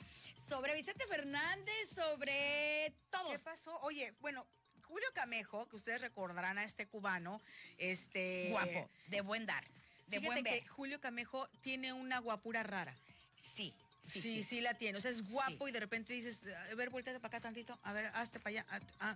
[0.48, 3.32] sobre Vicente Fernández, sobre todo.
[3.32, 3.76] ¿Qué pasó?
[3.82, 4.46] Oye, bueno,
[4.84, 7.42] Julio Camejo, que ustedes recordarán a este cubano,
[7.80, 8.50] este...
[8.52, 9.64] Guapo, de buen dar,
[10.06, 10.62] de Fíjate buen ver.
[10.62, 12.96] que Julio Camejo tiene una guapura rara.
[13.36, 14.98] Sí, Sí, sí, la tiene.
[14.98, 16.40] O sea, es guapo y de repente dices,
[16.72, 18.66] a ver, volteate para acá tantito, a ver, hazte para allá.
[18.70, 19.16] ah, ah,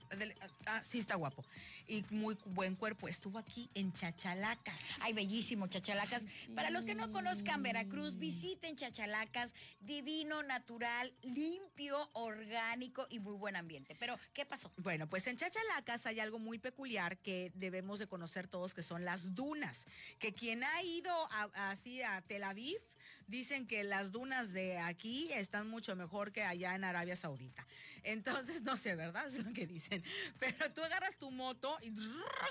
[0.68, 1.44] ah, sí está guapo.
[1.88, 3.08] Y muy buen cuerpo.
[3.08, 4.80] Estuvo aquí en Chachalacas.
[5.00, 6.26] Ay, bellísimo, Chachalacas.
[6.56, 9.54] Para los que no conozcan Veracruz, visiten Chachalacas.
[9.80, 13.96] Divino, natural, limpio, orgánico y muy buen ambiente.
[14.00, 14.72] Pero, ¿qué pasó?
[14.78, 19.06] Bueno, pues en Chachalacas hay algo muy peculiar que debemos de conocer todos, que son
[19.06, 19.86] las dunas.
[20.20, 22.78] Que quien ha ido a- así a Tel Aviv,
[23.28, 27.66] dicen que las dunas de aquí están mucho mejor que allá en Arabia Saudita.
[28.04, 29.26] Entonces, no sé, ¿verdad?
[29.34, 30.04] Es lo que dicen.
[30.40, 31.92] Pero tú agarras tu moto y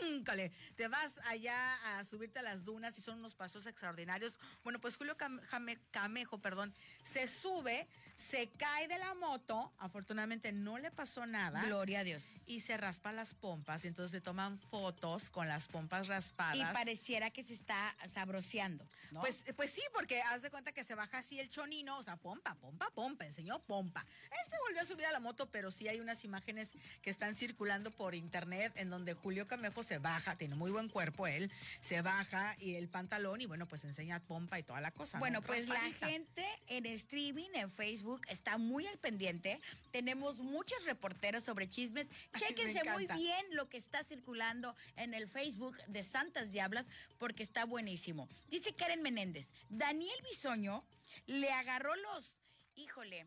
[0.00, 0.50] ¡rúncale!
[0.76, 4.38] te vas allá a subirte a las dunas y son unos pasos extraordinarios.
[4.64, 7.86] Bueno, pues Julio Cam- Jame- Camejo, perdón, se sube,
[8.16, 12.24] se cae de la moto, afortunadamente no le pasó nada Gloria a Dios.
[12.46, 16.56] y se raspa las pompas y entonces le toman fotos con las pompas raspadas.
[16.56, 19.20] Y pareciera que se está sabroseando, ¿no?
[19.20, 22.16] Pues, pues sí, porque haz de cuenta que se baja así el chonino, o sea,
[22.16, 24.04] pompa, pompa, pompa, enseñó pompa.
[24.24, 26.70] Él se volvió a subir a la moto, pero sí hay unas imágenes
[27.02, 31.26] que están circulando por internet en donde Julio Camejo se baja, tiene muy buen cuerpo
[31.26, 31.50] él,
[31.80, 35.18] se baja y el pantalón y bueno, pues enseña pompa y toda la cosa.
[35.18, 35.20] ¿no?
[35.20, 39.60] Bueno, pues la gente en streaming, en Facebook, está muy al pendiente.
[39.90, 42.08] Tenemos muchos reporteros sobre chismes.
[42.36, 46.86] Chéquense muy bien lo que está circulando en el Facebook de Santas Diablas,
[47.18, 48.28] porque está buenísimo.
[48.48, 50.84] Dice Karen Menéndez, Daniel Bisoño
[51.26, 52.38] le agarró los,
[52.74, 53.26] híjole.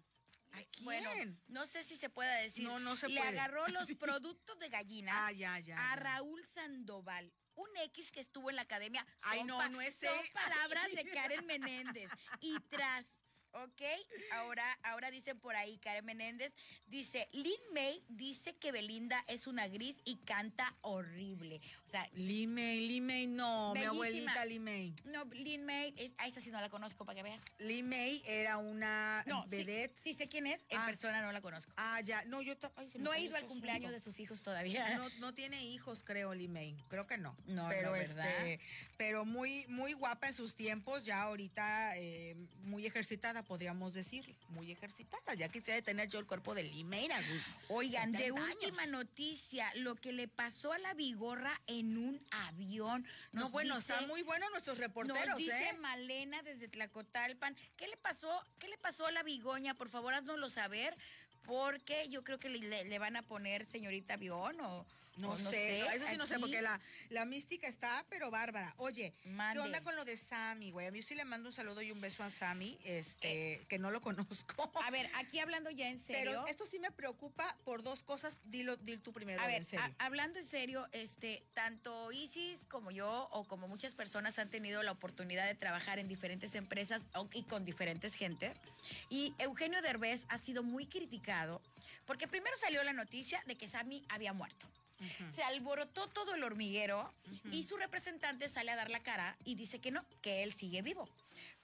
[0.55, 1.09] ¿A Bueno,
[1.47, 2.63] no sé si se pueda decir.
[2.63, 3.29] No, no se le puede.
[3.29, 3.95] agarró los Sí.
[3.95, 5.91] productos de gallina Ah, ya, ya.
[5.91, 5.95] a.
[5.95, 7.31] Raúl Sandoval.
[7.55, 9.05] Un X que estuvo en la academia.
[9.21, 11.03] Ay, Son no, no es Son palabras de
[11.39, 12.09] Karen Menéndez.
[12.41, 13.05] Y tras,
[13.63, 13.81] ¿ok?
[14.31, 16.53] Ahora, ahora dicen por ahí, Karen Menéndez
[16.87, 21.61] dice, Lin May dice que Belinda es una gris y canta horrible.
[21.85, 24.93] O sea, Limei, Limei, no, mi abuelita Limei.
[25.05, 27.43] no, Lin May, es, a esa sí no la conozco para que veas.
[27.59, 29.97] Limei era una No, vedette.
[29.99, 30.85] sí sé quién es, en Ah.
[30.85, 31.71] persona no la conozco.
[31.77, 32.23] Ah, ya.
[32.25, 34.97] No, yo ay, se me No he ido al cumpleaños de sus hijos todavía.
[34.97, 36.75] No, no tiene hijos, creo, Limei.
[36.89, 37.35] Creo que no.
[37.45, 38.27] No, pero no, ¿verdad?
[38.47, 38.59] este,
[38.97, 44.35] pero muy, muy guapa en sus tiempos, ya ahorita eh, muy ejercitada, podríamos decir.
[44.49, 45.33] Muy ejercitada.
[45.35, 47.41] Ya quisiera tener yo el cuerpo de Limei, Agus.
[47.69, 48.55] Oigan, de 70 años.
[48.55, 53.05] última noticia, lo que le pasó a la Vigorra en un avión.
[53.31, 55.73] No, bueno, dice- están muy buenos nuestros reporteros, Nos dice ¿eh?
[55.73, 57.55] Malena desde Tlacotalpan.
[57.77, 58.43] ¿Qué le pasó?
[58.59, 59.73] ¿Qué le pasó a la Bigoña?
[59.75, 60.95] Por favor, haznoslo saber.
[61.45, 64.85] Porque yo creo que le, le- le van a poner señorita avión o
[65.17, 68.73] No, o sé, no, eso sí no sé, porque la, la mística está, pero bárbara.
[68.77, 69.53] Oye, Mande.
[69.59, 70.87] ¿qué onda con lo de Sammy, güey?
[70.87, 73.91] A mí sí le mando un saludo y un beso a Sammy, este, que no
[73.91, 74.71] lo conozco.
[74.83, 76.31] A ver, aquí hablando ya en serio.
[76.31, 78.37] Pero esto sí me preocupa por dos cosas.
[78.43, 79.85] Dilo, dilo tú primero, A ver, en serio.
[79.99, 84.83] a- hablando en serio, este, tanto Isis como yo o como muchas personas han tenido
[84.83, 88.57] la oportunidad de trabajar en diferentes empresas y con diferentes gentes.
[89.09, 91.61] Y Eugenio Derbez ha sido muy criticado
[92.05, 94.67] porque primero salió la noticia de que Sammy había muerto.
[95.33, 97.13] Se alborotó todo el hormiguero
[97.51, 100.81] y su representante sale a dar la cara y dice que no, que él sigue
[100.81, 101.07] vivo.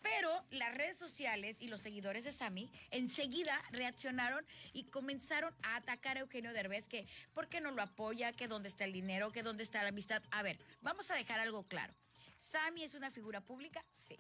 [0.02, 6.18] Pero las redes sociales y los seguidores de Sammy enseguida reaccionaron y comenzaron a atacar
[6.18, 9.44] a Eugenio Derbez que por qué no lo apoya, que dónde está el dinero, que
[9.44, 10.24] dónde está la amistad.
[10.32, 11.94] A ver, vamos a dejar algo claro.
[12.38, 13.86] ¿Sammy es una figura pública?
[13.92, 14.20] Sí.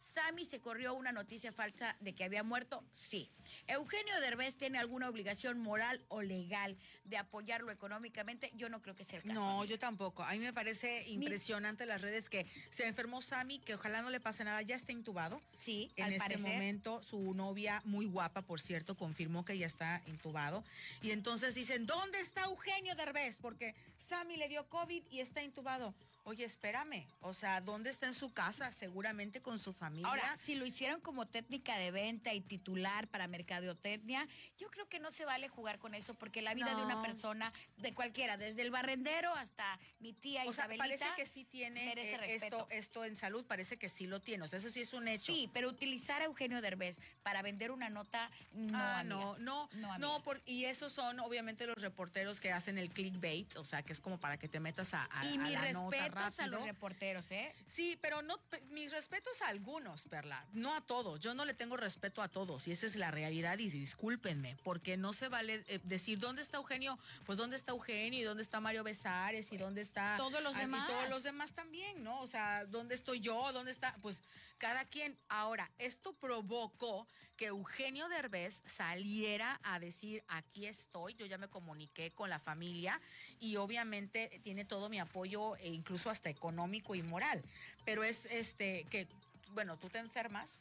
[0.00, 2.84] ¿Sammy se corrió una noticia falsa de que había muerto?
[2.94, 3.30] Sí.
[3.66, 8.52] ¿Eugenio Derbez tiene alguna obligación moral o legal de apoyarlo económicamente?
[8.54, 9.34] Yo no creo que sea el caso.
[9.34, 9.64] No, amiga.
[9.66, 10.22] yo tampoco.
[10.22, 14.20] A mí me parece impresionante las redes que se enfermó Sammy, que ojalá no le
[14.20, 15.40] pase nada, ya está intubado.
[15.58, 16.52] Sí, En al este parecer.
[16.52, 20.64] momento, su novia, muy guapa, por cierto, confirmó que ya está intubado.
[21.02, 23.36] Y entonces dicen, ¿dónde está Eugenio Derbez?
[23.36, 25.94] Porque Sammy le dio COVID y está intubado.
[26.24, 27.06] Oye, espérame.
[27.22, 28.70] O sea, ¿dónde está en su casa?
[28.72, 30.08] Seguramente con su familia.
[30.08, 34.28] Ahora, si lo hicieron como técnica de venta y titular para mercadotecnia,
[34.58, 37.52] yo creo que no se vale jugar con eso porque la vida de una persona,
[37.78, 41.94] de cualquiera, desde el barrendero hasta mi tía o sea, parece que sí tiene eh,
[41.94, 42.56] respeto.
[42.58, 44.44] esto, esto en salud, parece que sí lo tiene.
[44.44, 45.32] O sea, eso sí es un hecho.
[45.32, 49.98] Sí, pero utilizar a Eugenio Derbez para vender una nota, no, ah, no, no, No,
[49.98, 53.92] no, por- y esos son obviamente los reporteros que hacen el clickbait, o sea, que
[53.92, 56.46] es como para que te metas a, a- Y a mis la nota respetos a
[56.46, 56.74] los rápido.
[56.74, 57.54] reporteros, ¿eh?
[57.66, 58.38] Sí, pero no,
[58.70, 61.20] mis respetos a algunos, Perla, no a todos.
[61.20, 64.96] Yo no le tengo respeto a todos y esa es la realidad y discúlpenme, porque
[64.96, 68.60] no se vale eh, decir dónde está Eugenio, pues dónde está Eugenio y dónde está
[68.60, 70.88] Mario Besares y dónde está Todos los ah, y demás.
[70.88, 72.20] todos los demás también, ¿no?
[72.20, 73.52] O sea, ¿dónde estoy yo?
[73.52, 73.96] ¿Dónde está?
[74.02, 74.22] Pues
[74.58, 75.18] cada quien.
[75.28, 82.10] Ahora, esto provocó que Eugenio Derbez saliera a decir, aquí estoy, yo ya me comuniqué
[82.10, 83.00] con la familia
[83.40, 87.42] y obviamente tiene todo mi apoyo, e incluso hasta económico y moral.
[87.84, 89.08] Pero es este que,
[89.54, 90.60] bueno, tú te enfermas.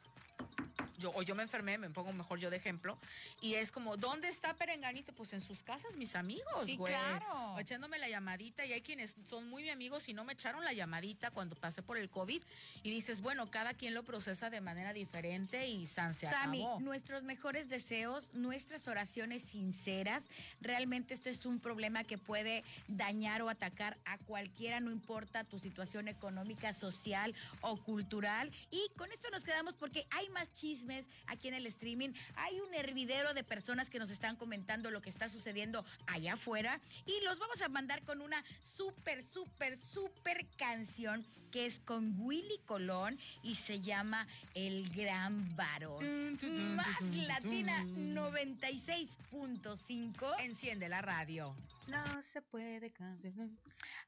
[0.98, 2.98] Yo, o yo me enfermé, me pongo mejor yo de ejemplo,
[3.40, 5.14] y es como, ¿dónde está Perenganito?
[5.14, 6.92] Pues en sus casas, mis amigos, Sí, güey.
[6.94, 7.54] claro.
[7.54, 10.62] O echándome la llamadita, y hay quienes son muy mi amigos y no me echaron
[10.66, 12.42] la llamadita cuando pasé por el COVID,
[12.84, 16.80] y dices, bueno, cada quien lo procesa de manera diferente y san se Sammy, acabó.
[16.82, 20.26] nuestros mejores deseos, nuestras oraciones sinceras.
[20.60, 25.60] Realmente esto es un problema que puede dañar o atacar a cualquiera, no importa tu
[25.60, 28.52] situación económica, social o cultural.
[28.70, 32.10] Y con esto nos quedamos porque hay más chismes aquí en el streaming.
[32.36, 36.82] Hay un hervidero de personas que nos están comentando lo que está sucediendo allá afuera.
[37.06, 42.60] Y los vamos a mandar con una súper, súper, súper canción que es con Willy
[42.66, 46.38] Colón y se llama El Gran Varón.
[46.76, 48.16] Más Latina tun.
[48.16, 50.36] 96.5.
[50.40, 51.56] Enciende la radio.
[51.90, 53.34] No se puede cambiar.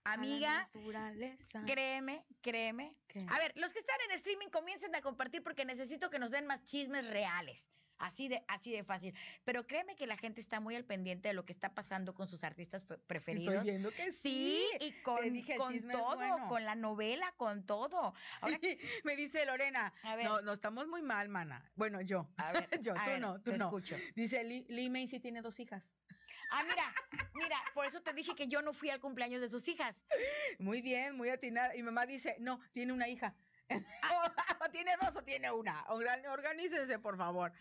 [0.03, 1.63] Amiga, naturaleza.
[1.65, 2.95] créeme, créeme.
[3.07, 3.25] ¿Qué?
[3.29, 6.45] A ver, los que están en streaming comiencen a compartir porque necesito que nos den
[6.47, 7.63] más chismes reales.
[7.97, 9.13] Así de, así de fácil.
[9.43, 12.27] Pero créeme que la gente está muy al pendiente de lo que está pasando con
[12.27, 13.53] sus artistas pre- preferidos.
[13.53, 14.87] Estoy viendo que Sí, sí.
[14.87, 16.47] y con, dije, con todo, bueno.
[16.47, 18.15] con la novela, con todo.
[18.41, 18.59] Ahora,
[19.03, 20.25] Me dice Lorena, A ver.
[20.25, 21.63] no, no estamos muy mal, mana.
[21.75, 22.27] Bueno, yo.
[22.37, 23.65] a ver, Yo, a tú ver, no, tú te no.
[23.65, 23.95] escucho.
[24.15, 25.83] Dice Lee, Lee May sí tiene dos hijas.
[26.53, 26.93] Ah, mira,
[27.33, 29.95] mira, por eso te dije que yo no fui al cumpleaños de sus hijas.
[30.59, 31.75] Muy bien, muy atinada.
[31.75, 33.33] Y mamá dice, no, tiene una hija.
[34.59, 35.85] o tiene dos o tiene una.
[35.87, 37.53] Organ- Organícense, por favor.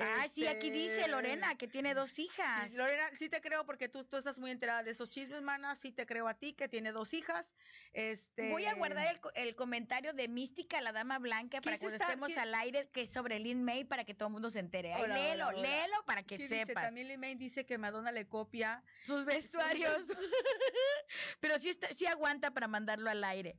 [0.00, 2.70] Ah, sí, aquí dice Este, Lorena que tiene dos hijas.
[2.70, 5.74] Sí, Lorena, sí te creo porque tú, tú estás muy enterada de esos chismes, mana.
[5.74, 7.52] Sí te creo a ti que tiene dos hijas.
[7.92, 8.50] Este.
[8.50, 12.06] Voy a guardar el, co- el comentario de Mística, la dama blanca, para cuando está-
[12.06, 14.92] estemos al aire, que es sobre Lin May, para que todo el mundo se entere.
[14.94, 15.62] Ahí Hola, léelo, hola.
[15.62, 16.66] léelo para que ¿Qué dice?
[16.66, 16.84] sepas.
[16.84, 18.84] También Lee May dice que Madonna le copia.
[19.04, 20.02] Sus vestuarios.
[21.40, 23.58] Pero sí, está, sí aguanta para mandarlo al aire.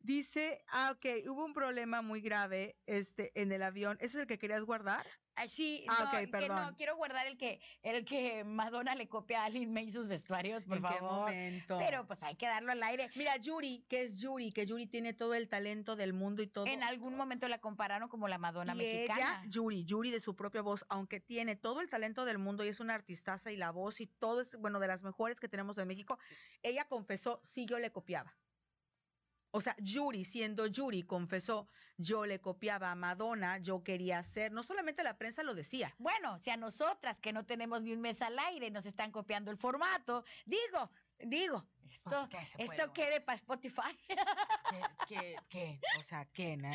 [0.00, 3.96] Dice, ah, ok, hubo un problema muy grave este, en el avión.
[4.00, 5.06] ¿Ese es el que querías guardar?
[5.48, 9.48] Sí, Ah, no, que no, quiero guardar el que, el que Madonna le copia a
[9.48, 11.12] Lin May sus vestuarios, por ¿En qué favor.
[11.30, 11.78] momento?
[11.78, 13.10] Pero pues hay que darlo al aire.
[13.16, 16.66] Mira, Yuri, que es Yuri, que Yuri tiene todo el talento del mundo y todo.
[16.66, 19.40] En algún momento la compararon como la Madonna y mexicana.
[19.42, 22.68] ella, Yuri, Yuri de su propia voz, aunque tiene todo el talento del mundo y
[22.68, 25.78] es una artistaza y la voz y todo es, bueno, de las mejores que tenemos
[25.78, 26.18] en México,
[26.62, 28.34] ella confesó, sí, yo le copiaba.
[29.54, 34.62] O sea, Yuri, siendo Yuri, confesó, yo le copiaba a Madonna, yo quería hacer, no
[34.62, 38.22] solamente la prensa lo decía, Bueno, si a nosotras que no tenemos ni un mes
[38.22, 40.90] al aire nos están copiando el formato, digo,
[41.22, 43.96] digo, esto, ¿qué se puede esto quede para Spotify.
[44.08, 45.80] ¿Qué, qué, qué?
[45.98, 46.56] O sea, ¿qué?
[46.56, 46.72] na?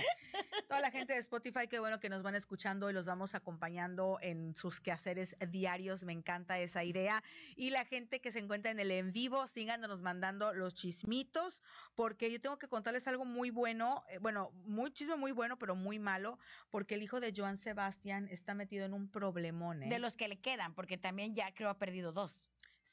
[0.67, 4.19] Toda la gente de Spotify, qué bueno que nos van escuchando y los vamos acompañando
[4.21, 6.03] en sus quehaceres diarios.
[6.03, 7.23] Me encanta esa idea.
[7.55, 11.63] Y la gente que se encuentra en el en vivo, síganos mandando los chismitos,
[11.95, 15.75] porque yo tengo que contarles algo muy bueno, eh, bueno, muy chisme muy bueno, pero
[15.75, 16.37] muy malo,
[16.69, 19.89] porque el hijo de Joan Sebastián está metido en un problemón, ¿eh?
[19.89, 22.37] De los que le quedan, porque también ya creo ha perdido dos.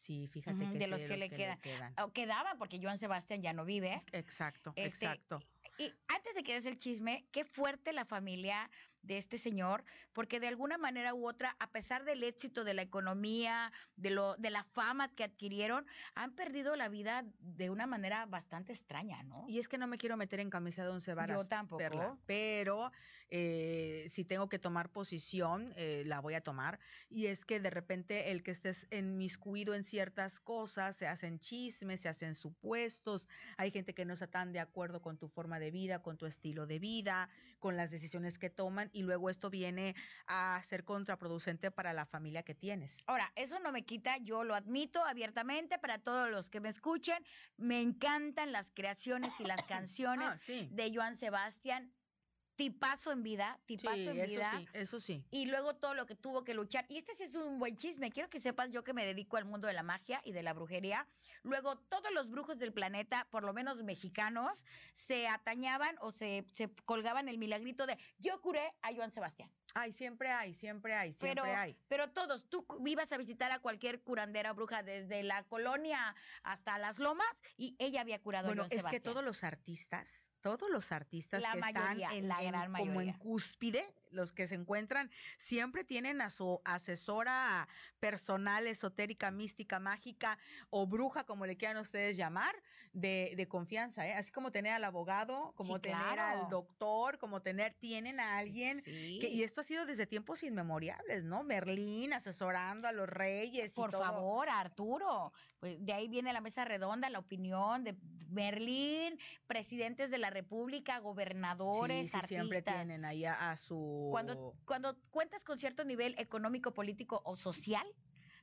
[0.05, 1.59] Sí, fíjate que de sí, los que le quedan.
[2.03, 3.99] O quedaban, porque Joan Sebastián ya no vive.
[4.13, 5.41] Exacto, Este, exacto.
[5.79, 10.41] Y antes de que des el chisme, qué fuerte la familia de este señor, porque
[10.41, 14.51] de alguna manera u otra, a pesar del éxito de la economía, de lo, de
[14.51, 19.47] la fama que adquirieron, han perdido la vida de una manera bastante extraña, ¿no?
[19.49, 21.43] Y es que no me quiero meter en camisa de once varas.
[21.43, 21.79] Yo tampoco.
[21.79, 22.93] Perla, pero
[23.31, 26.79] eh, si tengo que tomar posición, eh, la voy a tomar.
[27.09, 32.01] Y es que de repente el que estés enmiscuido en ciertas cosas, se hacen chismes,
[32.01, 35.71] se hacen supuestos, hay gente que no está tan de acuerdo con tu forma de
[35.71, 39.95] vida, con tu estilo de vida, con las decisiones que toman, y luego esto viene
[40.27, 42.97] a ser contraproducente para la familia que tienes.
[43.07, 47.25] Ahora, eso no me quita, yo lo admito abiertamente para todos los que me escuchen,
[47.57, 50.69] me encantan las creaciones y las canciones Ah, sí.
[50.73, 51.93] de Joan Sebastián,
[52.57, 54.59] tipazo en vida, Sí, tipazo en eso vida.
[54.59, 55.25] sí, eso sí.
[55.31, 56.87] Y luego todo lo que tuvo que luchar.
[56.89, 58.11] Y este sí es un buen chisme.
[58.11, 60.53] Quiero que sepas yo que me dedico al mundo de la magia y de la
[60.53, 61.07] brujería.
[61.43, 66.69] Luego todos los brujos del planeta, por lo menos mexicanos, se atañaban o se, se
[66.85, 69.51] colgaban el milagrito de yo curé a Joan Sebastián.
[69.75, 71.77] Ay, siempre hay, siempre hay, siempre Pero, hay.
[71.89, 76.15] pero todos, tú ibas a visitar a cualquier curandera o bruja desde la colonia
[76.45, 79.03] hasta las lomas y ella había curado Bueno, a Joan es Sebastián.
[79.03, 82.73] que todos los artistas, todos los artistas La que mayoría, están en, la en- gran
[82.75, 83.83] como en cúspide,
[84.15, 87.69] los que se encuentran, siempre tienen a su asesora
[88.01, 90.39] personal, esotérica, mística, mágica
[90.71, 92.55] o bruja, como le quieran ustedes llamar,
[92.93, 94.13] de, de confianza, ¿eh?
[94.15, 96.45] Así como tener al abogado, como Sí, tener claro.
[96.45, 98.81] al doctor, como tener, tienen a alguien.
[98.83, 99.19] Sí.
[99.21, 101.43] Que, y esto ha sido desde tiempos inmemoriales, ¿no?
[101.43, 103.67] Merlín asesorando a los reyes.
[103.69, 104.03] y Por todo.
[104.03, 105.33] favor, Arturo.
[105.59, 110.99] Pues de ahí viene la mesa redonda, la opinión de Berlín, presidentes de la República,
[110.99, 112.29] gobernadores, Sí, sí, artistas.
[112.29, 114.04] siempre tienen ahí a, a su...
[114.11, 117.87] Cuando, cuando cuentas con cierto nivel económico, político o social,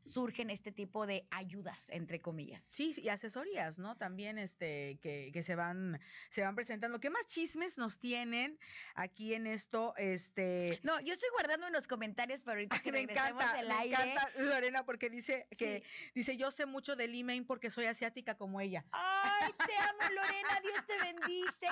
[0.02, 2.64] surgen este tipo de ayudas, entre comillas.
[2.66, 3.96] Sí, y asesorías, ¿no?
[3.98, 6.00] También este que, que se van
[6.32, 7.00] se van presentando.
[7.00, 8.60] ¿Qué más chismes nos tienen
[8.96, 9.94] aquí en esto?
[9.98, 13.74] Este No, yo estoy guardando unos comentarios para ahorita Ay, que me encanta, del me
[13.76, 13.96] aire.
[14.12, 16.12] encanta Lorena porque dice que Sí.
[16.16, 18.84] dice yo sé mucho de Lee Main porque soy asiática como ella.
[18.92, 21.68] Ay, te amo, Lorena, Dios te bendice.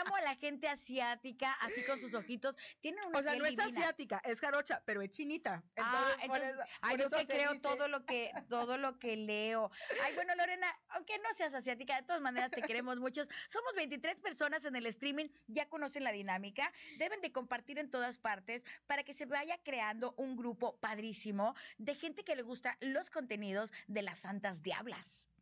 [0.00, 2.56] Amo a la gente asiática, así con sus ojitos.
[2.80, 3.66] Tienen una O sea, no es divina.
[3.80, 5.62] asiática, es jarocha, pero es chinita.
[5.76, 8.76] Ah, por entonces, eso- ah, por yo eso te se creo todo lo que todo
[8.76, 9.70] lo que leo.
[10.02, 13.26] Ay, bueno, Lorena, aunque no seas asiática, de todas maneras te queremos muchos.
[13.48, 18.18] Somos 23 personas en el streaming, ya conocen la dinámica, deben de compartir en todas
[18.18, 23.08] partes para que se vaya creando un grupo padrísimo de gente que le gusta los
[23.08, 25.33] contenidos de las santas diablas.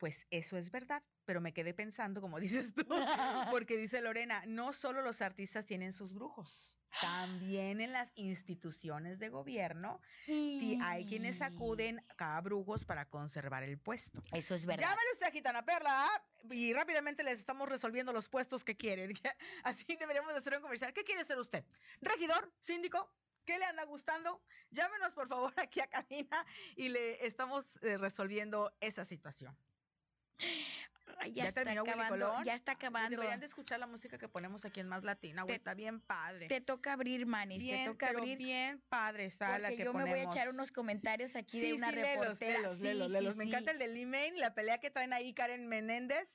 [0.00, 2.84] Pues eso es verdad, pero me quedé pensando, como dices tú,
[3.52, 9.28] porque dice Lorena, no solo los artistas tienen sus brujos, también en las instituciones de
[9.28, 14.20] gobierno sí hay quienes acuden a brujos para conservar el puesto.
[14.32, 14.88] Eso es verdad.
[14.88, 16.08] Llámale usted a Gitana Perla
[16.50, 19.12] y rápidamente les estamos resolviendo los puestos que quieren.
[19.64, 20.92] Así deberíamos de hacer un comercial.
[20.92, 21.64] ¿Qué quiere ser usted?
[22.00, 22.52] ¿Regidor?
[22.58, 23.08] ¿Síndico?
[23.44, 24.42] ¿Qué le anda gustando?
[24.70, 26.44] Llámenos por favor aquí a Camina
[26.76, 29.56] y le estamos eh, resolviendo esa situación.
[31.22, 32.44] Ay, ya, ¿Ya está terminó Willy acabando, Colón?
[32.44, 33.10] ya está acabando.
[33.10, 36.48] Deberían de escuchar la música que ponemos aquí en Más Latina, güey, está bien padre.
[36.48, 38.38] Te toca abrir, Manis, bien, te toca pero abrir.
[38.38, 40.14] bien padre está la que yo ponemos.
[40.14, 42.52] me voy a echar unos comentarios aquí de una sí, reportera.
[42.60, 43.36] léelos, léelos, sí, léelos.
[43.36, 46.26] Me encanta el de Lee Main, la pelea que traen ahí Karen Menéndez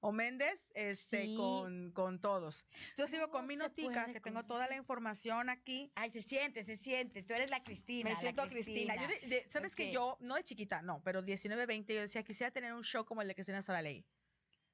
[0.00, 1.34] o Méndez este, Sí.
[1.36, 2.64] con, con todos.
[2.96, 5.92] Yo sigo con mi notica, que tengo toda la información aquí.
[5.94, 7.22] Ay, se siente, se siente.
[7.22, 8.08] Tú eres la Cristina.
[8.10, 8.96] Me la siento Cristina.
[8.96, 9.92] Yo de- de- Sabes que Ok.
[9.92, 13.22] yo, no de chiquita, no, pero 19, 20, yo decía, quisiera tener un show como
[13.22, 14.04] el de Cristina Saraley.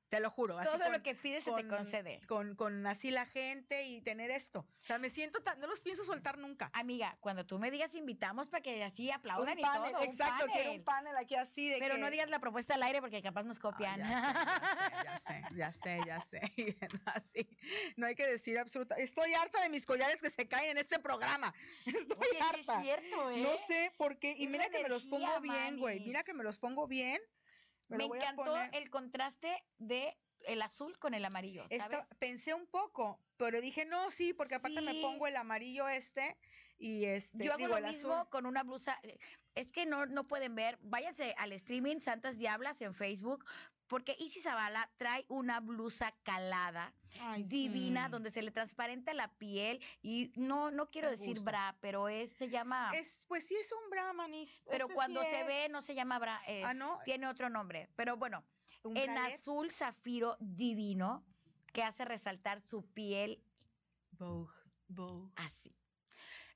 [0.08, 0.56] Te lo juro.
[0.56, 2.20] así Todo con- lo que pides se te con- concede.
[2.28, 4.60] Con, con así la gente y tener esto.
[4.60, 6.70] O sea, me siento tan, no los pienso soltar nunca.
[6.74, 9.98] Amiga, cuando tú me digas invitamos para que así aplaudan un y todo.
[9.98, 10.78] un exacto, quiero panel.
[10.78, 13.42] un panel aquí así de Pero que- no digas la propuesta al aire porque capaz
[13.42, 14.00] nos Ah, copian.
[14.00, 16.40] ya, sé, ya sé, ya sé,
[16.80, 17.00] ya sé.
[17.06, 17.48] Así,
[17.96, 18.94] no hay que decir absoluta.
[18.96, 21.52] Estoy harta de mis collares que se caen en este programa.
[21.86, 22.80] Estoy Oye, sí es harta.
[22.82, 23.42] cierto, ¿eh?
[23.42, 24.34] No sé por qué.
[24.38, 26.00] Y Es mira que me los pongo bien, güey.
[26.00, 27.20] Mira que me los pongo bien.
[27.88, 28.74] Me, encantó poner.
[28.74, 30.16] el contraste de
[30.46, 32.00] el azul con el amarillo, ¿sabes?
[32.18, 36.36] Pensé un poco, pero dije, no, sí, porque aparte me pongo el amarillo este
[36.78, 38.28] y este, Yo hago digo, lo el mismo azul.
[38.28, 39.00] con una blusa.
[39.54, 40.78] Es que no, no pueden ver.
[40.82, 43.44] Váyanse al streaming Santas Diablas en Facebook,
[43.86, 48.10] porque Isis Zavala trae una blusa calada, Ay, divina, sí.
[48.12, 49.80] donde se le transparenta la piel.
[50.02, 51.50] Y no, no quiero Me decir gusta.
[51.50, 52.90] bra, pero es, se llama.
[52.94, 54.50] Es, pues sí es un brahmanis.
[54.68, 56.42] pero este cuando sí se es- ve, no se llama bra.
[56.46, 57.88] eh, Ah, no, Tiene otro nombre.
[57.96, 58.44] Pero bueno,
[58.84, 61.24] en azul zafiro divino,
[61.72, 63.42] que hace resaltar su piel
[64.12, 64.52] Vogue,
[64.88, 65.30] Vogue.
[65.36, 65.74] así.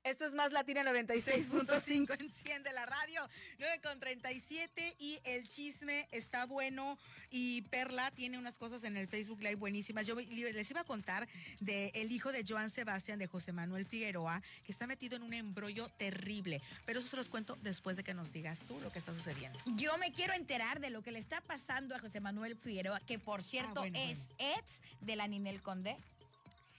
[0.03, 1.49] Esto es más Latina 96.
[1.51, 3.27] 6.5 enciende la radio,
[3.59, 6.97] 9 con 37 y el chisme está bueno
[7.29, 10.07] y Perla tiene unas cosas en el Facebook Live buenísimas.
[10.07, 11.27] Yo les iba a contar
[11.59, 15.33] de el hijo de Joan Sebastián, de José Manuel Figueroa, que está metido en un
[15.33, 16.61] embrollo terrible.
[16.85, 19.59] Pero eso se los cuento después de que nos digas tú lo que está sucediendo.
[19.75, 23.19] Yo me quiero enterar de lo que le está pasando a José Manuel Figueroa, que
[23.19, 25.95] por cierto bueno, es ex de la Ninel Conde.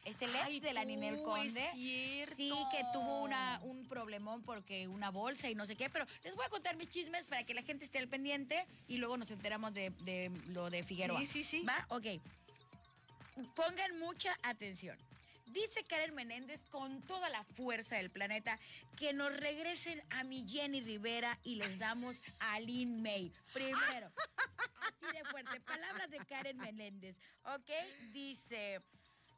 [0.05, 1.65] Es el ex Ay, de la Ninel Conde.
[1.65, 2.35] es cierto.
[2.35, 6.35] Sí, que tuvo una, un problemón porque una bolsa y no sé qué, pero les
[6.35, 9.31] voy a contar mis chismes para que la gente esté al pendiente y luego nos
[9.31, 11.21] enteramos de, de lo de Figueroa.
[11.21, 11.65] Sí, sí, sí.
[11.65, 11.87] ¿Va?
[11.89, 12.07] Ok.
[13.55, 14.99] Pongan mucha atención.
[15.47, 18.59] Dice Karen Menéndez con toda la fuerza del planeta
[18.97, 23.31] que nos regresen a mi Jenny Rivera y les damos a Lin May.
[23.53, 24.09] Primero,
[24.81, 25.61] así de fuerte.
[25.61, 27.17] Palabras de Karen Menéndez.
[27.45, 27.71] ¿Ok?
[28.13, 28.81] Dice.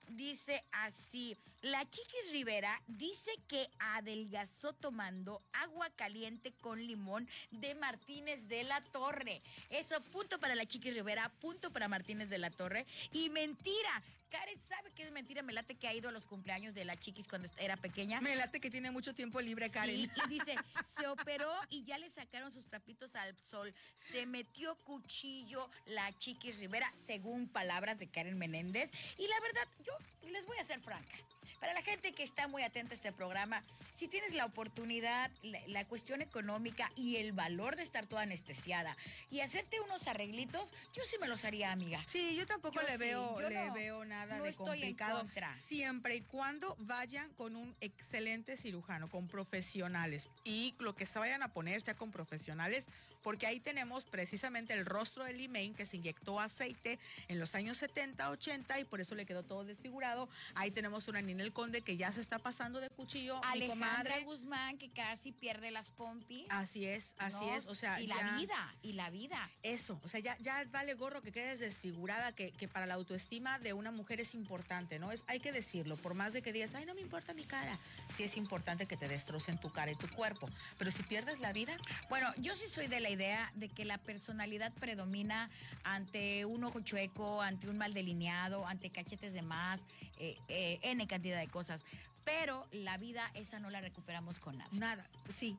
[0.08, 8.48] Dice así, la Chiquis Rivera dice que adelgazó tomando agua caliente con limón de Martínez
[8.48, 9.42] de la Torre.
[9.70, 12.86] Eso, punto para la Chiquis Rivera, punto para Martínez de la Torre.
[13.12, 14.02] Y mentira,
[14.34, 16.98] Karen sabe que es mentira, me late que ha ido a los cumpleaños de la
[16.98, 18.20] Chiquis cuando era pequeña.
[18.20, 19.94] Me late que tiene mucho tiempo libre, Karen.
[19.94, 20.56] Sí, y dice,
[20.98, 23.72] se operó y ya le sacaron sus trapitos al sol.
[23.96, 28.90] Se metió cuchillo la Chiquis Rivera, según palabras de Karen Menéndez.
[29.18, 29.92] Y la verdad, yo
[30.28, 31.16] les voy a ser franca.
[31.60, 33.62] Para la gente que está muy atenta a este programa,
[33.94, 38.96] si tienes la oportunidad, la, la cuestión económica y el valor de estar toda anestesiada
[39.30, 42.02] y hacerte unos arreglitos, yo sí me los haría, amiga.
[42.06, 44.72] Sí, yo tampoco Yo le sí, veo, le no- veo nada no de estoy en
[44.94, 45.18] complicado.
[45.20, 45.54] contra.
[45.66, 50.28] Siempre y cuando vayan con un excelente cirujano, con profesionales.
[50.44, 52.84] Y lo que se vayan a poner sea con profesionales,
[53.22, 57.78] porque ahí tenemos precisamente el rostro de Limain que se inyectó aceite en los años
[57.78, 60.28] 70, 80 y por eso le quedó todo desfigurado.
[60.54, 64.22] Ahí tenemos una Ninel Conde que ya se está pasando de cuchillo, mi Alejandra comadre.
[64.24, 66.46] Guzmán, que casi pierde las pompis.
[66.48, 67.54] Así es, así ¿no?
[67.56, 67.66] es.
[67.66, 69.50] O sea, y ya- la vida, y la vida.
[69.62, 73.58] eso, o sea, ya, ya vale gorro que quedes desfigurada, que, que para la autoestima
[73.58, 75.10] de una mujer es importante, ¿no?
[75.12, 77.76] Es, hay que decirlo, por más de que digas, ay, no me importa mi cara,
[78.14, 81.52] sí es importante que te destrocen tu cara y tu cuerpo, pero si pierdes la
[81.52, 81.76] vida,
[82.08, 85.50] Bueno, yo sí soy de la idea de que la personalidad predomina
[85.82, 89.82] ante un ojo chueco, ante un mal delineado, ante cachetes de más,
[90.18, 91.84] eh, eh, N cantidad de cosas.
[92.24, 94.70] Pero la vida esa no la recuperamos con nada.
[94.72, 95.56] nada, sí.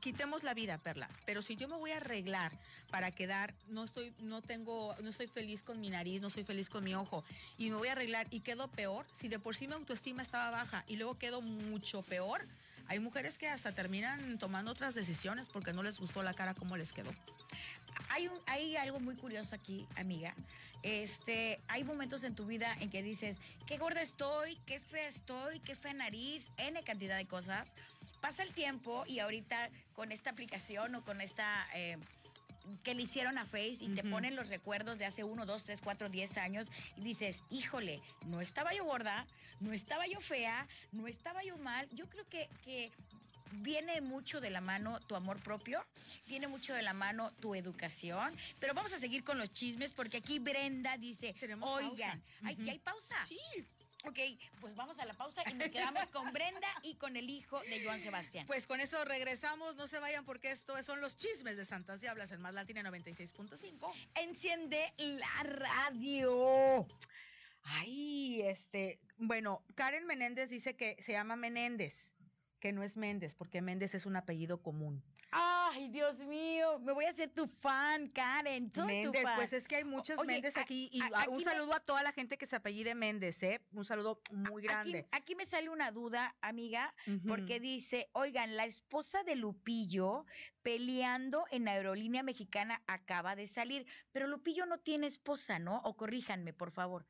[0.00, 2.52] quitemos la vida, Perla, pero si yo me voy a arreglar
[2.90, 6.70] para quedar, no estoy, no tengo, no estoy feliz con mi nariz, no soy feliz
[6.70, 7.24] con mi ojo,
[7.56, 10.50] y me voy a arreglar y quedo peor, si de por sí mi autoestima estaba
[10.50, 12.46] baja y luego quedo mucho peor,
[12.88, 16.76] hay mujeres que hasta terminan tomando otras decisiones porque no les gustó la cara como
[16.76, 17.10] les quedó.
[18.10, 20.34] Hay, hay algo muy curioso aquí, amiga.
[20.82, 25.60] Este, hay momentos en tu vida en que dices, qué gorda estoy, qué fea estoy,
[25.60, 27.74] qué fea nariz, N cantidad de cosas.
[28.20, 31.66] Pasa el tiempo y ahorita con esta aplicación o con esta...
[31.74, 31.98] Eh,
[32.82, 35.80] que le hicieron a Face y te ponen los recuerdos de hace uno, dos, tres,
[35.80, 39.26] cuatro, diez años y dices, híjole, no estaba yo gorda,
[39.60, 41.88] no estaba yo fea, no estaba yo mal.
[41.90, 42.92] Yo creo que, que
[43.52, 45.84] viene mucho de la mano tu amor propio,
[46.26, 50.18] viene mucho de la mano tu educación, pero vamos a seguir con los chismes porque
[50.18, 52.20] aquí Brenda dice, oigan, pausa.
[52.44, 52.64] ¿hay, Ujú.
[52.64, 53.24] ¿ya hay pausa?
[53.24, 53.38] Sí.
[54.04, 54.18] Ok,
[54.60, 57.84] pues vamos a la pausa y nos quedamos con Brenda y con el hijo de
[57.84, 58.46] Joan Sebastián.
[58.46, 62.30] Pues con eso regresamos, no se vayan porque esto son los chismes de Santas Diablas
[62.32, 63.92] en Más Latina 96.5.
[64.14, 66.86] Enciende la radio.
[67.64, 72.14] Ay, este, bueno, Karen Menéndez dice que se llama Menéndez,
[72.60, 75.02] que no es Méndez, porque Méndez es un apellido común.
[75.70, 78.72] Ay, Dios mío, me voy a hacer tu fan, Karen.
[78.74, 79.36] Soy Méndez, tu fan.
[79.36, 81.74] pues es que hay muchas Oye, Méndez aquí y a- a- aquí un me- saludo
[81.74, 83.60] a toda la gente que se apellide Méndez, ¿eh?
[83.72, 85.00] Un saludo muy grande.
[85.00, 86.94] Aquí, aquí me sale una duda, amiga,
[87.26, 90.24] porque dice, oigan, la esposa de Lupillo
[90.62, 95.80] peleando en Aerolínea Mexicana acaba de salir, pero Lupillo no tiene esposa, ¿no?
[95.84, 97.06] O corríjanme, por favor.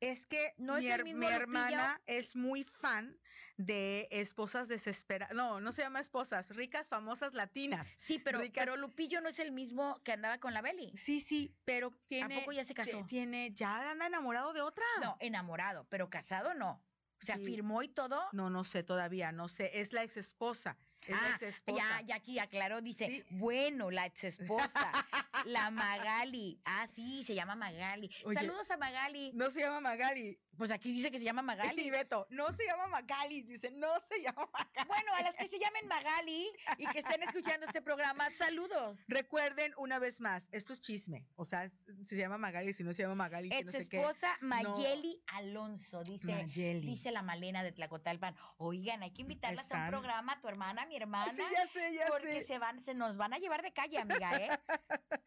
[0.00, 3.16] Es que ¿No es mi, el her- mi hermana es muy fan
[3.56, 5.34] de esposas desesperadas.
[5.34, 7.86] No, no se llama esposas, ricas, famosas latinas.
[7.96, 8.62] Sí, pero, Ricas.
[8.64, 10.92] pero Lupillo no es el mismo que andaba con la Beli.
[10.96, 12.40] Sí, sí, pero tiene.
[12.40, 12.98] poco ya se casó?
[12.98, 14.84] ti- Tiene, ya anda enamorado de otra.
[15.02, 16.82] No, enamorado, pero casado no.
[17.22, 17.44] O sea, Sí.
[17.44, 18.20] firmó y todo.
[18.32, 19.80] No, no sé todavía, no sé.
[19.80, 20.76] Es la ex esposa.
[21.00, 22.00] Es la Ah, ex esposa.
[22.00, 23.24] ya, ya aquí aclaró, dice, Sí.
[23.30, 24.68] bueno, la ex esposa,
[25.46, 26.60] la Magali.
[26.64, 28.10] Ah, sí, se llama Magali.
[28.24, 28.34] Oye.
[28.38, 29.30] Saludos a Magali.
[29.34, 30.38] No se llama Magali.
[30.56, 31.82] Pues aquí dice que se llama Magali.
[31.82, 33.42] Y Beto, no se llama Magali.
[33.42, 34.88] Dice, no se llama Magali.
[34.88, 36.48] Bueno, a las que se llamen Magali
[36.78, 39.04] y que estén escuchando este programa, saludos.
[39.08, 41.26] Recuerden una vez más, esto es chisme.
[41.36, 41.70] O sea,
[42.04, 43.98] se llama Magali, si no se llama Magali, que Ex no sé qué.
[43.98, 46.86] esposa Mayeli Alonso, dice, Mayeli.
[46.86, 48.36] dice la Malena de Tlacotalpan.
[48.58, 51.32] Oigan, hay que invitarlas a un programa, tu hermana, mi hermana.
[51.34, 52.44] Sí, ya sé, ya porque sé.
[52.44, 54.48] se van, se nos van a llevar de calle, amiga, ¿eh?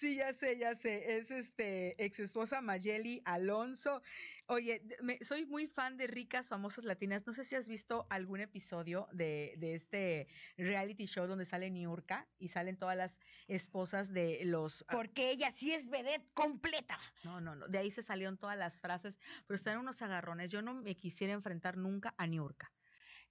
[0.00, 1.18] Sí, ya sé, ya sé.
[1.18, 4.02] Es este ex esposa Mayeli Alonso.
[4.48, 7.26] Oye, me- soy muy fan de ricas famosas latinas.
[7.26, 12.28] No sé si has visto algún episodio de, de este reality show donde sale Niurka
[12.38, 13.18] y salen todas las
[13.48, 14.84] esposas de los.
[14.88, 16.98] ah, Porque ella sí es vedette completa.
[17.24, 17.66] No, no, no.
[17.66, 20.48] De ahí se salieron todas las frases, pero están unos agarrones.
[20.50, 22.72] Yo no me quisiera enfrentar nunca a Niurka.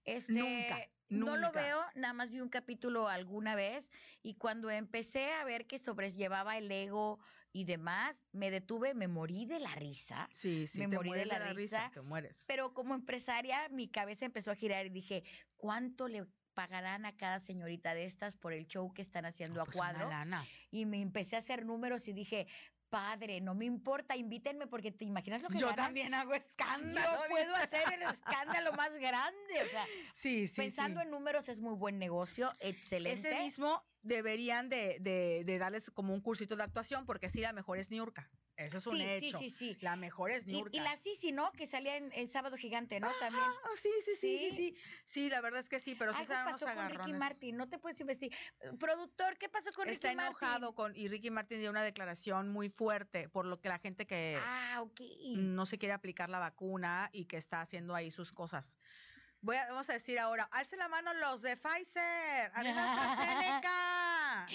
[0.05, 1.61] Este, Nunca, No lo nunca.
[1.61, 3.91] veo, nada más vi un capítulo alguna vez
[4.23, 7.19] y cuando empecé a ver que sobrellevaba el ego
[7.51, 10.27] y demás, me detuve, me morí de la risa.
[10.31, 11.89] Sí, sí, Me te morí de mueres la risa.
[11.93, 12.43] te mueres.
[12.47, 15.23] Pero como empresaria, mi cabeza empezó a girar y dije,
[15.55, 19.65] ¿cuánto le pagarán a cada señorita de estas por el show que están haciendo a
[19.65, 20.09] pues una cuadro?
[20.09, 20.45] lana.
[20.71, 22.47] Y me empecé a hacer números y dije,
[22.95, 25.85] padre, no me importa, invítenme porque te imaginas lo que Yo ganan?
[25.87, 27.23] también hago escándalo.
[27.23, 31.05] Yo puedo hacer el escándalo más grande, o sea, Sí, sí, pensando sí.
[31.05, 33.27] en números es muy buen negocio, excelente.
[33.31, 37.51] Ese mismo deberían de, de, de darles como un cursito de actuación, porque sí, la
[37.51, 38.29] mejor es Niurka.
[38.57, 39.37] Eso es un sí, hecho.
[39.37, 39.77] sí, sí, sí.
[39.81, 40.77] La mejor es Y, Niurka.
[40.77, 41.51] y la Sisi, ¿no?
[41.51, 43.11] Que salía en el Sábado Gigante, ¿no?
[43.19, 43.43] También.
[43.45, 44.55] Ah, sí, sí, sí, sí, Sí.
[44.55, 44.77] sí.
[45.05, 47.19] Sí, la verdad es que sí, pero sí se pasó con Ricky agarrones.
[47.19, 48.37] Martin, no te puedes investigar.
[48.79, 50.75] Productor, ¿qué pasó con Está Ricky enojado Martin?
[50.75, 54.37] con y Ricky Martin dio una declaración muy fuerte por lo que la gente que
[54.41, 54.83] Ah,
[55.35, 58.77] no se quiere aplicar la vacuna y que está haciendo ahí sus cosas.
[59.45, 64.47] Voy a, vamos a decir ahora, alce la mano los de Pfizer, arriba AstraZeneca.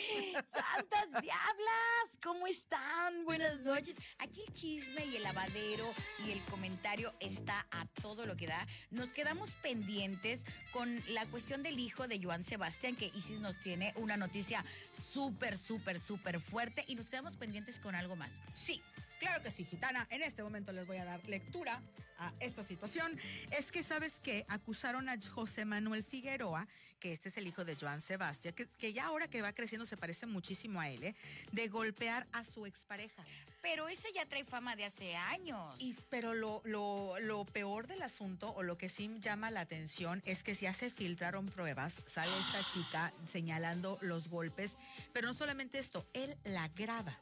[0.53, 2.19] ¡Santas diablas!
[2.21, 3.25] ¿Cómo están?
[3.25, 3.97] Buenas noches.
[4.19, 5.95] Aquí el chisme y el lavadero
[6.27, 8.67] y el comentario está a todo lo que da.
[8.91, 13.93] Nos quedamos pendientes con la cuestión del hijo de Joan Sebastián, que Isis nos tiene
[13.95, 16.85] una noticia súper, súper, súper fuerte.
[16.89, 18.41] Y nos quedamos pendientes con algo más.
[18.55, 18.83] Sí,
[19.21, 20.07] claro que sí, gitana.
[20.11, 21.81] En este momento les voy a dar lectura
[22.19, 23.17] a esta situación.
[23.57, 24.45] Es que, ¿sabes qué?
[24.49, 26.67] Acusaron a José Manuel Figueroa,
[26.99, 29.87] que este es el hijo de Joan Sebastián, que, que ya ahora que va creciendo
[29.87, 31.15] se parece muchísimo a él, ¿eh?
[31.53, 33.25] de golpear a su expareja.
[33.63, 35.75] Pero ese ya trae fama de hace años.
[35.79, 40.23] Y, pero lo, lo, lo peor del asunto, o lo que sí llama la atención,
[40.25, 44.77] es que ya se filtraron pruebas, sale esta chica señalando los golpes,
[45.13, 47.19] pero no solamente esto, él la graba.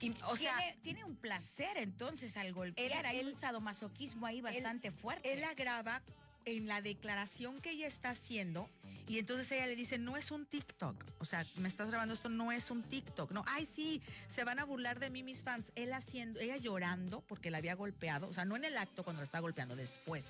[0.00, 3.04] Y, o sea, tiene, tiene un placer entonces al golpear.
[3.04, 5.32] Él- Hay él- un sadomasoquismo ahí bastante fuerte.
[5.32, 6.02] él la graba
[6.46, 8.68] en la declaración que ella está haciendo,
[9.06, 11.04] y entonces ella le dice, no es un TikTok.
[11.18, 13.32] O sea, me estás grabando esto, no es un TikTok.
[13.32, 15.72] No, ay, sí, se van a burlar de mí mis fans.
[15.74, 18.28] Él haciendo, ella llorando porque la había golpeado.
[18.28, 20.24] O sea, no en el acto cuando la estaba golpeando, después.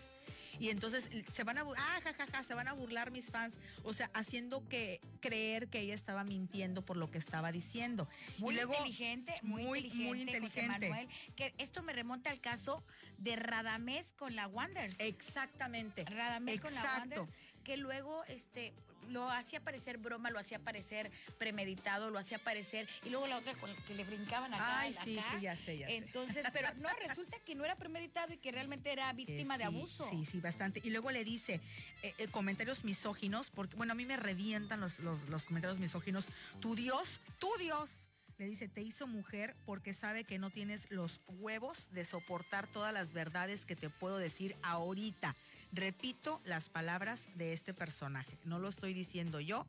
[0.60, 3.54] Y entonces se van a burlar, ah, jajaja, se van a burlar mis fans.
[3.82, 8.06] O sea, haciendo que creer que ella estaba mintiendo por lo que estaba diciendo.
[8.38, 10.30] Muy luego, inteligente, muy, muy, inteligente, muy José
[10.60, 10.88] inteligente.
[10.90, 12.84] Manuel, que esto me remonta al caso
[13.16, 15.00] de Radamés con la Wonders.
[15.00, 16.04] Exactamente.
[16.04, 16.82] Radamés con la.
[16.98, 17.28] Wonders,
[17.64, 18.74] que luego este
[19.08, 23.54] lo hacía parecer broma, lo hacía parecer premeditado, lo hacía parecer y luego la otra
[23.54, 25.04] con la que le brincaban acá, Ay, acá.
[25.04, 25.96] sí, sí, ya sé, ya sé.
[25.96, 30.08] Entonces, pero no, resulta que no era premeditado y que realmente era víctima de abuso.
[30.10, 30.80] Sí, sí, bastante.
[30.84, 31.60] Y luego le dice
[32.02, 36.26] eh, eh, comentarios misóginos, porque, bueno, a mí me revientan los, los, los comentarios misóginos.
[36.60, 38.06] Tu Dios, tu Dios.
[38.38, 42.90] Le dice, te hizo mujer porque sabe que no tienes los huevos de soportar todas
[42.90, 45.36] las verdades que te puedo decir ahorita.
[45.72, 48.36] Repito las palabras de este personaje.
[48.44, 49.66] No lo estoy diciendo yo,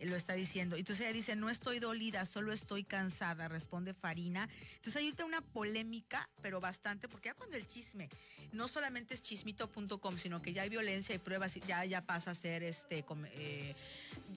[0.00, 0.76] lo está diciendo.
[0.76, 4.48] Entonces ella dice, no estoy dolida, solo estoy cansada, responde Farina.
[4.76, 8.08] Entonces hay una polémica, pero bastante, porque ya cuando el chisme
[8.52, 12.34] no solamente es chismito.com, sino que ya hay violencia y pruebas, ya, ya pasa a
[12.34, 13.74] ser este eh,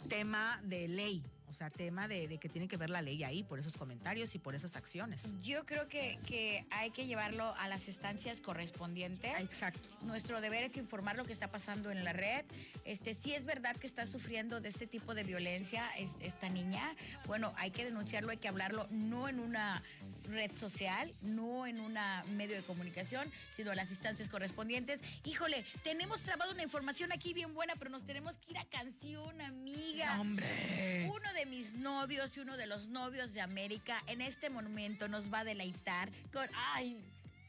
[0.09, 1.24] tema de ley.
[1.58, 4.36] O sea, tema de, de que tiene que ver la ley ahí por esos comentarios
[4.36, 5.24] y por esas acciones.
[5.41, 9.32] Yo creo que, que hay que llevarlo a las estancias correspondientes.
[9.36, 9.89] Ah, Exacto.
[10.05, 12.45] Nuestro deber es informar lo que está pasando en la red.
[12.86, 16.95] Este, si es verdad que está sufriendo de este tipo de violencia es- esta niña,
[17.26, 19.82] bueno, hay que denunciarlo, hay que hablarlo, no en una
[20.28, 21.97] red social, no en un
[22.36, 25.01] medio de comunicación, sino a las instancias correspondientes.
[25.23, 29.39] Híjole, tenemos trabado una información aquí bien buena, pero nos tenemos que ir a canción,
[29.41, 30.19] amiga.
[30.19, 31.09] ¡Hombre!
[31.13, 35.34] Uno de mis novios y uno de los novios de América en este momento nos
[35.34, 36.99] va a deleitar con, ay,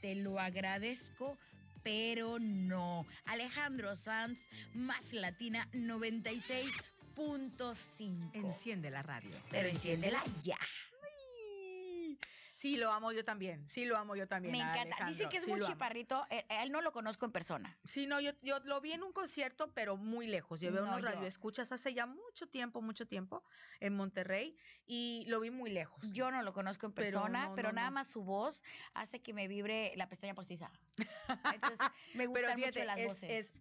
[0.01, 1.37] te lo agradezco,
[1.83, 3.07] pero no.
[3.27, 4.39] Alejandro Sanz,
[4.75, 8.31] más latina 96.5.
[8.35, 9.37] Enciende la radio.
[9.51, 10.59] Pero enciéndela ya.
[12.59, 13.69] Sí, lo amo yo también.
[13.69, 14.51] Sí, lo amo yo también.
[14.53, 14.81] Me encanta.
[15.07, 16.27] Dicen Alejandro, que es sí muy chiparrito.
[16.29, 17.79] eh, A él no lo conozco en persona.
[17.85, 20.59] Sí, no, yo, yo lo vi en un concierto, pero muy lejos.
[20.61, 23.45] Llevé No, unos yo- radioescuchas hace ya mucho tiempo, mucho tiempo,
[23.79, 24.57] en Monterrey,
[24.87, 26.05] y lo vi muy lejos.
[26.13, 29.21] Yo no lo conozco en Pero persona, no, pero no, nada más su voz hace
[29.23, 30.73] que me vibre la pestaña postiza.
[31.55, 31.79] Entonces,
[32.15, 33.31] me Pero gustan fíjate, mucho las es, voces.
[33.31, 33.53] es,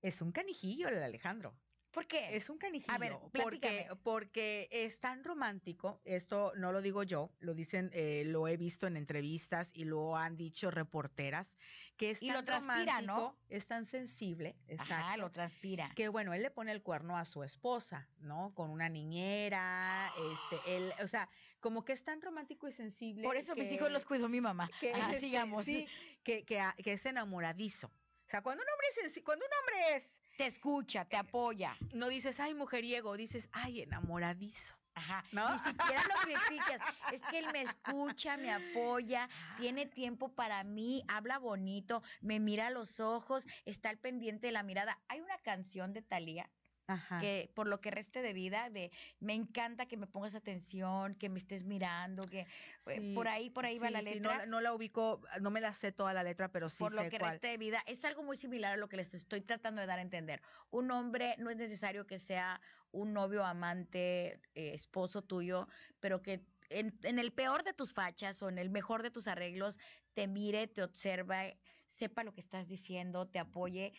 [0.00, 1.54] es un canijillo el Alejandro.
[1.96, 2.36] ¿Por qué?
[2.36, 2.98] Es un canijillo.
[2.98, 5.98] ver, porque, porque es tan romántico.
[6.04, 10.14] Esto no lo digo yo, lo dicen, eh, lo he visto en entrevistas y lo
[10.14, 11.56] han dicho reporteras,
[11.96, 13.14] que es Y tan lo transpira, ¿no?
[13.16, 15.90] romántico, es tan sensible, exacto, Ajá, lo transpira.
[15.96, 18.52] que bueno, él le pone el cuerno a su esposa, ¿no?
[18.54, 21.30] Con una niñera, este, él, o sea,
[21.60, 23.22] como que es tan romántico y sensible.
[23.22, 24.68] Por eso mis hijos los cuidó mi mamá.
[24.82, 25.64] que, Ajá, sigamos.
[25.64, 25.88] sí,
[26.22, 27.86] que, que, a- que es enamoradizo.
[27.86, 31.76] O sea, cuando un hombre es, cuando un hombre es, Te escucha, te apoya.
[31.94, 34.74] no dices, ay, mujeriego, dices, ay, enamoradizo.
[34.94, 35.24] Ajá.
[35.32, 35.52] ¿No?
[35.52, 36.80] Ni siquiera lo criticas.
[37.12, 39.28] Es que él me escucha, me apoya,
[39.58, 44.52] tiene tiempo para mí, habla bonito, me mira a los ojos, está al pendiente de
[44.52, 44.98] la mirada.
[45.08, 46.50] Hay una canción de Thalía
[46.88, 47.20] Ajá.
[47.20, 51.28] que por lo que reste de vida, de me encanta que me pongas atención, que
[51.28, 52.46] me estés mirando, que eh,
[52.94, 54.38] Sí, por ahí, por ahí va la sí, letra.
[54.38, 57.08] no, no la ubico, no me la sé toda la letra, pero sí por lo
[57.08, 57.32] que cuál.
[57.32, 57.82] reste de vida.
[57.86, 60.42] Es algo muy similar a lo que les estoy tratando de dar a entender.
[60.70, 62.60] Un hombre no es necesario que sea
[62.90, 65.68] un novio, amante, eh, esposo tuyo,
[66.00, 69.26] pero que en, en el peor de tus fachas o en el mejor de tus
[69.28, 69.78] arreglos
[70.14, 71.44] te mire, te observa,
[71.86, 73.94] sepa lo que estás diciendo, te apoye.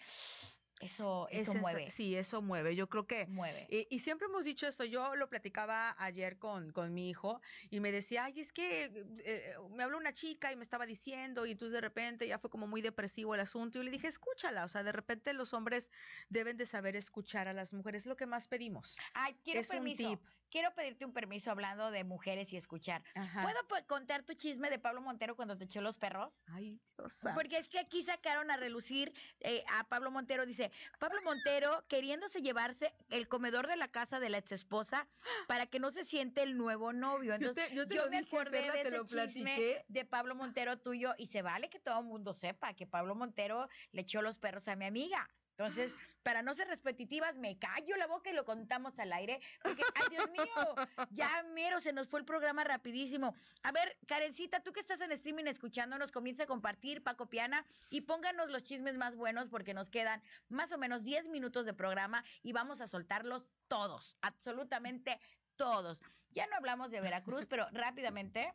[0.79, 1.89] Eso, eso mueve.
[1.91, 2.75] Sí, eso mueve.
[2.75, 3.67] Yo creo que Mueve.
[3.69, 7.79] Y, y siempre hemos dicho esto, yo lo platicaba ayer con, con mi hijo y
[7.79, 11.51] me decía, ay, es que eh, me habló una chica y me estaba diciendo y
[11.51, 14.67] entonces de repente ya fue como muy depresivo el asunto y le dije, escúchala, o
[14.67, 15.89] sea, de repente los hombres
[16.29, 18.95] deben de saber escuchar a las mujeres, es lo que más pedimos.
[19.13, 20.09] Ay, quiero es un permiso.
[20.09, 20.19] tip.
[20.49, 23.03] Quiero pedirte un permiso hablando de mujeres y escuchar.
[23.15, 23.43] Ajá.
[23.43, 26.39] ¿Puedo contar tu chisme de Pablo Montero cuando te echó los perros?
[26.47, 27.17] Ay, Dios.
[27.33, 30.45] Porque es que aquí sacaron a relucir eh, a Pablo Montero.
[30.45, 35.07] Dice, Pablo Montero queriéndose llevarse el comedor de la casa de la ex esposa
[35.47, 37.31] para que no se siente el nuevo novio.
[37.31, 40.35] Yo Entonces, te- yo te yo lo me dije, acordé de ese chisme de Pablo
[40.35, 44.21] Montero tuyo y se vale que todo el mundo sepa que Pablo Montero le echó
[44.21, 45.29] los perros a mi amiga.
[45.57, 49.39] Entonces, para no ser repetitivas, me callo la boca y lo contamos al aire.
[49.63, 50.75] Porque, ay, Dios mío,
[51.11, 53.33] ya mero, se nos fue el programa rapidísimo.
[53.63, 58.01] A ver, Karencita, tú que estás en streaming escuchándonos, comienza a compartir, Paco Piana, y
[58.01, 62.23] pónganos los chismes más buenos porque nos quedan más o menos 10 minutos de programa
[62.43, 65.19] y vamos a soltarlos todos, absolutamente
[65.55, 66.01] todos.
[66.31, 68.53] Ya no hablamos de Veracruz, pero rápidamente.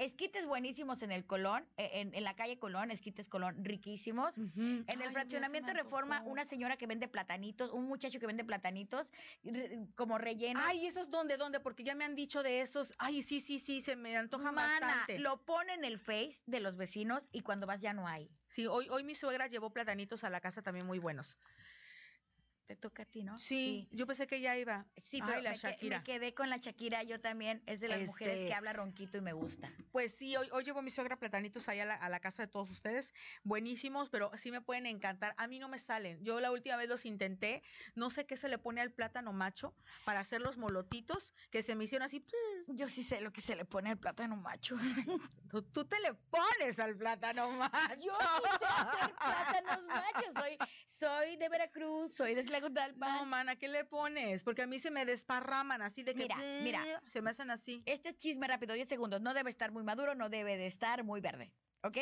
[0.00, 4.38] Esquites buenísimos en el Colón, eh, en, en la calle Colón, esquites Colón riquísimos.
[4.38, 9.10] En el Ay, fraccionamiento Reforma, una señora que vende platanitos, un muchacho que vende platanitos,
[9.44, 10.58] re- como relleno.
[10.64, 11.60] Ay, ¿esos dónde, dónde?
[11.60, 12.94] Porque ya me han dicho de esos.
[12.96, 15.18] Ay, sí, sí, sí, se me antoja Mana, bastante.
[15.18, 18.30] lo pone en el face de los vecinos y cuando vas ya no hay.
[18.48, 21.36] Sí, hoy, hoy mi suegra llevó platanitos a la casa también muy buenos.
[22.70, 23.36] Te toca a ti, ¿no?
[23.40, 24.86] Sí, yo pensé que ya iba.
[25.02, 25.98] Sí, Ay, pero la me, que- Shakira.
[25.98, 27.64] me quedé con la Shakira, yo también.
[27.66, 29.72] Es de las mujeres Este- que habla ronquito y me gusta.
[29.90, 32.46] Pues sí, hoy, hoy llevo mi suegra platanitos allá a la, a la casa de
[32.46, 33.12] todos ustedes.
[33.42, 35.34] Buenísimos, pero sí me pueden encantar.
[35.36, 36.22] A mí no me salen.
[36.22, 37.64] Yo la última vez los intenté.
[37.96, 41.74] No sé qué se le pone al plátano macho para hacer los molotitos que se
[41.74, 42.24] me hicieron así.
[42.68, 44.76] Yo sí sé lo que se le pone al plátano macho.
[45.50, 47.94] Tú, tú te le pones al plátano macho.
[47.96, 48.20] Yo sí
[48.60, 50.24] sé hacer plátanos machos.
[50.36, 50.56] Soy,
[50.92, 53.28] soy de Veracruz, soy de No, Tlacotalpan.
[53.28, 54.42] mana, ¿qué le pones?
[54.42, 56.82] Porque a mí se me desparraman así de que Mira, mira.
[57.06, 57.82] se me hacen así.
[57.86, 59.20] Este es chisme rápido, 10 segundos.
[59.20, 61.52] No debe estar muy maduro, no debe de estar muy verde.
[61.82, 61.98] ¿Ok?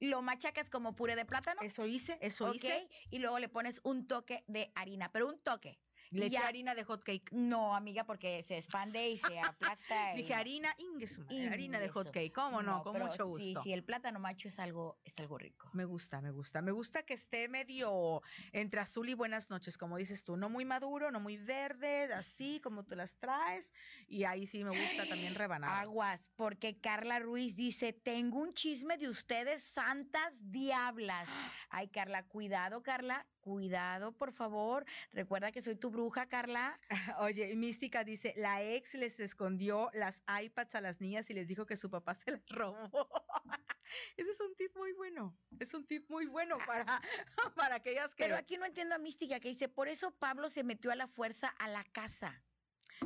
[0.00, 1.60] Lo machacas como puré de plátano.
[1.62, 2.56] Eso hice, eso ¿Ok?
[2.56, 2.88] hice.
[3.10, 5.78] Y luego le pones un toque de harina, pero un toque.
[6.10, 7.30] Le eché harina de hot cake.
[7.32, 10.12] No, amiga, porque se expande y se aplasta.
[10.16, 10.40] Dije no.
[10.40, 11.92] harina, ingues, harina de Ingueso.
[11.92, 12.32] hot cake.
[12.32, 12.82] ¿Cómo no?
[12.82, 13.62] Con mucho Sí, gusto.
[13.62, 15.68] sí, el plátano macho es algo, es algo rico.
[15.72, 16.62] Me gusta, me gusta.
[16.62, 20.36] Me gusta que esté medio entre azul y buenas noches, como dices tú.
[20.36, 23.70] No muy maduro, no muy verde, así como tú las traes.
[24.06, 25.82] Y ahí sí me gusta también rebanar.
[25.82, 31.28] Aguas, porque Carla Ruiz dice, tengo un chisme de ustedes, santas diablas.
[31.70, 34.84] Ay, Carla, cuidado, Carla, cuidado, por favor.
[35.12, 36.78] Recuerda que soy tu bruja, Carla.
[37.20, 41.64] Oye, Mística dice, la ex les escondió las iPads a las niñas y les dijo
[41.64, 42.90] que su papá se las robó.
[44.18, 45.34] Ese es un tip muy bueno.
[45.58, 47.00] Es un tip muy bueno para,
[47.56, 48.24] para aquellas que...
[48.24, 51.08] Pero aquí no entiendo a Mística que dice, por eso Pablo se metió a la
[51.08, 52.44] fuerza a la casa.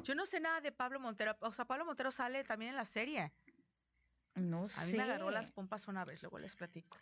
[0.03, 1.37] Yo no sé nada de Pablo Montero.
[1.41, 3.33] O sea, Pablo Montero sale también en la serie.
[4.35, 4.81] No sé.
[4.81, 6.99] A mí me agarró las pompas una vez, luego les platico.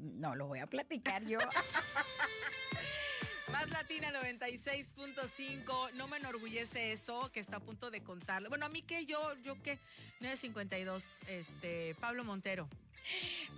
[0.00, 1.38] No, lo voy a platicar yo.
[3.52, 5.92] Más Latina 96.5.
[5.94, 8.48] No me enorgullece eso que está a punto de contarle.
[8.48, 9.78] Bueno, a mí que yo, yo que
[10.20, 12.68] 952, este, Pablo Montero.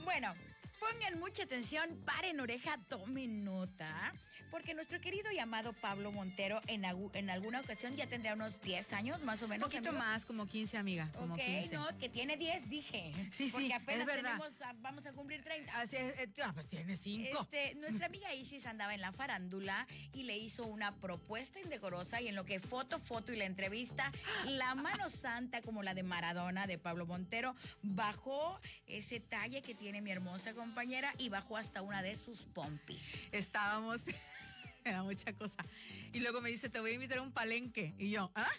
[0.05, 0.34] Bueno,
[0.80, 4.12] pongan mucha atención, paren oreja, tomen nota,
[4.50, 8.60] porque nuestro querido y amado Pablo Montero en, agu- en alguna ocasión ya tendrá unos
[8.62, 9.68] 10 años más o Un menos.
[9.70, 10.02] poquito amigo.
[10.04, 11.08] más, como 15, amiga.
[11.16, 11.74] Como Ok, 15.
[11.76, 13.12] no, que tiene 10, dije.
[13.30, 14.32] Sí, sí, Porque es apenas verdad.
[14.38, 15.80] tenemos a- vamos a cumplir 30.
[15.80, 17.42] Así es, eh, ah, pues tiene 5.
[17.42, 22.26] Este, nuestra amiga Isis andaba en la farándula y le hizo una propuesta indecorosa y
[22.28, 24.10] en lo que foto, foto y la entrevista,
[24.46, 28.58] la mano santa como la de Maradona de Pablo Montero bajó
[28.88, 30.69] ese talle que tiene mi hermosa compañera
[31.18, 33.02] y bajó hasta una de sus pompis.
[33.32, 34.02] Estábamos,
[34.84, 35.64] me mucha cosa.
[36.12, 37.94] Y luego me dice, te voy a invitar a un palenque.
[37.98, 38.50] Y yo, ¿ah?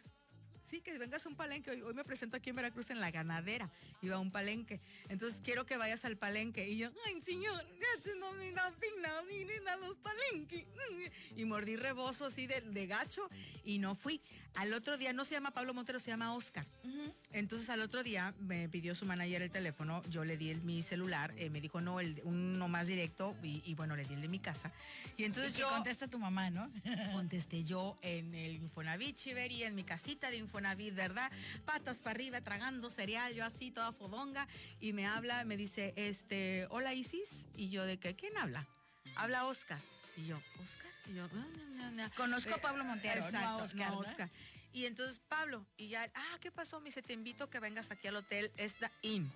[0.72, 1.70] Sí, que vengas a un palenque.
[1.70, 3.70] Hoy, hoy me presento aquí en Veracruz en la ganadera.
[4.02, 4.80] Iba a un palenque.
[5.10, 6.70] Entonces quiero que vayas al palenque.
[6.70, 8.54] Y yo, ay, señor, ya se no me
[9.28, 10.66] miren a los palenques.
[11.36, 13.28] Y mordí rebozo así de, de gacho
[13.66, 14.22] y no fui.
[14.56, 16.66] Al otro día, no se llama Pablo Montero, se llama Oscar.
[17.32, 20.84] Entonces al otro día me pidió su manager el teléfono, yo le di el, mi
[20.84, 24.22] celular, eh, me dijo no, el, uno más directo y, y bueno, le di el
[24.22, 24.72] de mi casa.
[25.16, 26.70] Y entonces Que yo contesta tu mamá, ¿no?
[27.14, 30.61] contesté yo en el Infonavit Chivería, en mi casita de Infonavit,
[30.92, 31.32] ¿verdad?
[31.66, 34.48] Patas para arriba, tragando cereal, yo así, toda fodonga,
[34.80, 38.68] y me habla, me dice, este, hola Isis, y yo de que, ¿quién habla?
[39.16, 39.80] Habla Oscar.
[40.18, 40.92] Y yo, ¿Oscar?
[41.08, 42.12] Y yo, no, no, no, no.
[42.16, 43.94] Conozco a Pablo Montero, no a Exacto, Oscar.
[43.94, 44.30] Oscar.
[44.74, 46.80] Y entonces Pablo, y ya, ah, ¿qué pasó?
[46.80, 49.32] Me dice, te invito a que vengas aquí al hotel Esta Inn.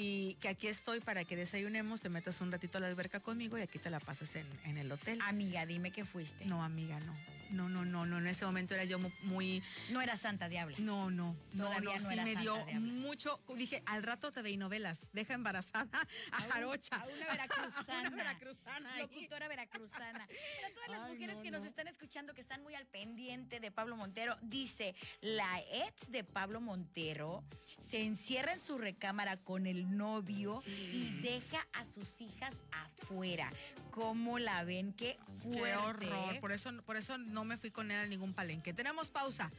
[0.00, 3.58] Y que aquí estoy para que desayunemos, te metas un ratito a la alberca conmigo
[3.58, 5.18] y aquí te la pases en, en el hotel.
[5.22, 6.44] Amiga, dime que fuiste.
[6.44, 7.37] No, amiga, no.
[7.50, 8.18] No, no, no, no.
[8.18, 9.62] En ese momento era yo mu- muy.
[9.90, 10.76] No era Santa Diabla.
[10.80, 11.36] No, no.
[11.52, 12.80] No, Todavía no, no sí era me Santa dio Diabla.
[12.80, 13.40] mucho.
[13.56, 15.00] Dije, al rato te veí novelas.
[15.12, 16.96] Deja embarazada a un- Jarocha.
[16.96, 18.08] a una veracruzana.
[18.08, 18.98] una veracruzana.
[18.98, 20.26] Locutora veracruzana.
[20.26, 21.66] Para todas las Ay, mujeres no, que nos no.
[21.68, 26.60] están escuchando, que están muy al pendiente de Pablo Montero, dice, la ex de Pablo
[26.60, 27.44] Montero
[27.80, 33.50] se encierra en su recámara con el novio y deja a sus hijas afuera.
[33.90, 34.92] ¿Cómo la ven?
[34.92, 36.06] Qué fuerte.
[36.06, 36.40] Qué horror.
[36.40, 38.72] Por eso, por eso no me fui con él a ningún palenque.
[38.72, 39.50] Tenemos pausa.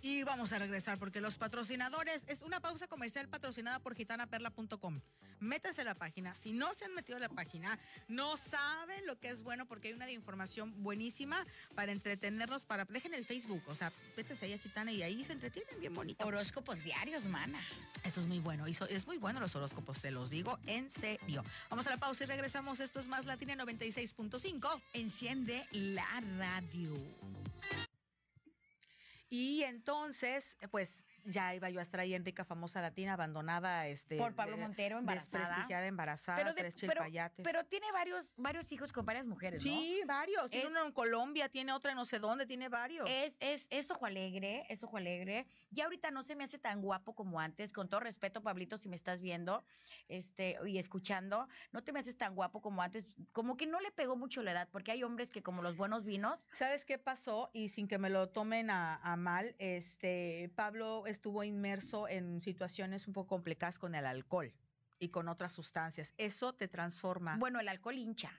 [0.00, 5.00] Y vamos a regresar porque los patrocinadores, es una pausa comercial patrocinada por gitanaperla.com.
[5.42, 6.34] Métanse a la página.
[6.34, 7.78] Si no se han metido a la página,
[8.08, 12.64] no saben lo que es bueno porque hay una de información buenísima para entretenerlos.
[12.64, 15.92] Para, dejen el Facebook, o sea, métanse ahí a Gitana y ahí se entretienen bien
[15.94, 16.24] bonito.
[16.26, 17.60] Horóscopos diarios, mana.
[18.04, 18.68] Esto es muy bueno.
[18.68, 21.44] y so- es muy bueno los horóscopos, se los digo en serio.
[21.70, 22.80] Vamos a la pausa y regresamos.
[22.80, 24.80] Esto es más Latina 96.5.
[24.92, 26.92] Enciende la radio.
[29.30, 34.18] Y entonces, pues ya iba yo a estar ahí en Rica Famosa Latina, abandonada, este.
[34.18, 35.38] Por Pablo de- Montero, embarazada.
[35.40, 37.44] Desprestigiada, embarazada, Pero, de- tres chilpayates.
[37.44, 39.70] pero tiene varios, varios hijos con varias mujeres, ¿no?
[39.70, 40.50] Sí, varios.
[40.50, 43.08] Tiene uno en Colombia, tiene otra en no sé dónde, tiene varios.
[43.08, 45.46] Es, es, es ojo alegre, es ojo alegre.
[45.70, 47.72] Ya ahorita no se me hace tan guapo como antes.
[47.72, 49.64] Con todo respeto, Pablito, si me estás viendo
[50.08, 53.10] este, y escuchando, no te me haces tan guapo como antes.
[53.32, 56.04] Como que no le pegó mucho la edad, porque hay hombres que como los buenos
[56.04, 57.50] vinos, ¿Sabes qué pasó?
[57.52, 63.06] Y sin que me lo tomen a, a mal, este Pablo estuvo inmerso en situaciones
[63.06, 64.52] un poco complicadas con el alcohol
[64.98, 66.14] y con otras sustancias.
[66.18, 67.36] Eso te transforma.
[67.36, 68.32] bueno, el alcohol hincha.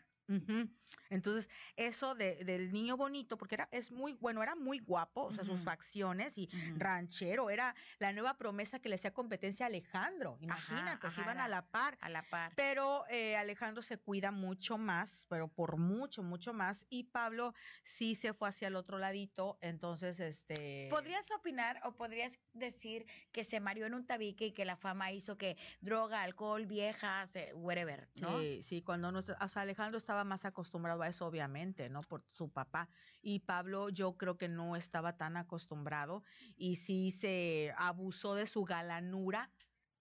[1.09, 5.33] Entonces, eso de- del niño bonito, porque era, es muy, bueno, era muy guapo, o
[5.33, 10.37] sea, sus facciones y ranchero, era la nueva promesa que le hacía competencia a Alejandro.
[10.41, 11.97] Imagínate, ajá, iban a la par.
[12.01, 12.53] A la par.
[12.55, 16.85] Pero eh, Alejandro se cuida mucho más, pero por mucho, mucho más.
[16.89, 17.53] Y Pablo
[17.83, 19.57] sí se fue hacia el otro ladito.
[19.61, 20.87] Entonces, este.
[20.89, 25.11] ¿Podrías opinar o podrías decir que se mareó en un tabique y que la fama
[25.11, 28.39] hizo que droga, alcohol, viejas, eh, whatever, ¿no?
[28.39, 32.01] Sí, sí, cuando no, o sea, Alejandro estaba más acostumbrado a eso, obviamente, ¿no?
[32.01, 32.89] Por su papá.
[33.21, 36.23] Y Pablo, yo creo que no estaba tan acostumbrado
[36.55, 39.49] y sí se abusó de su galanura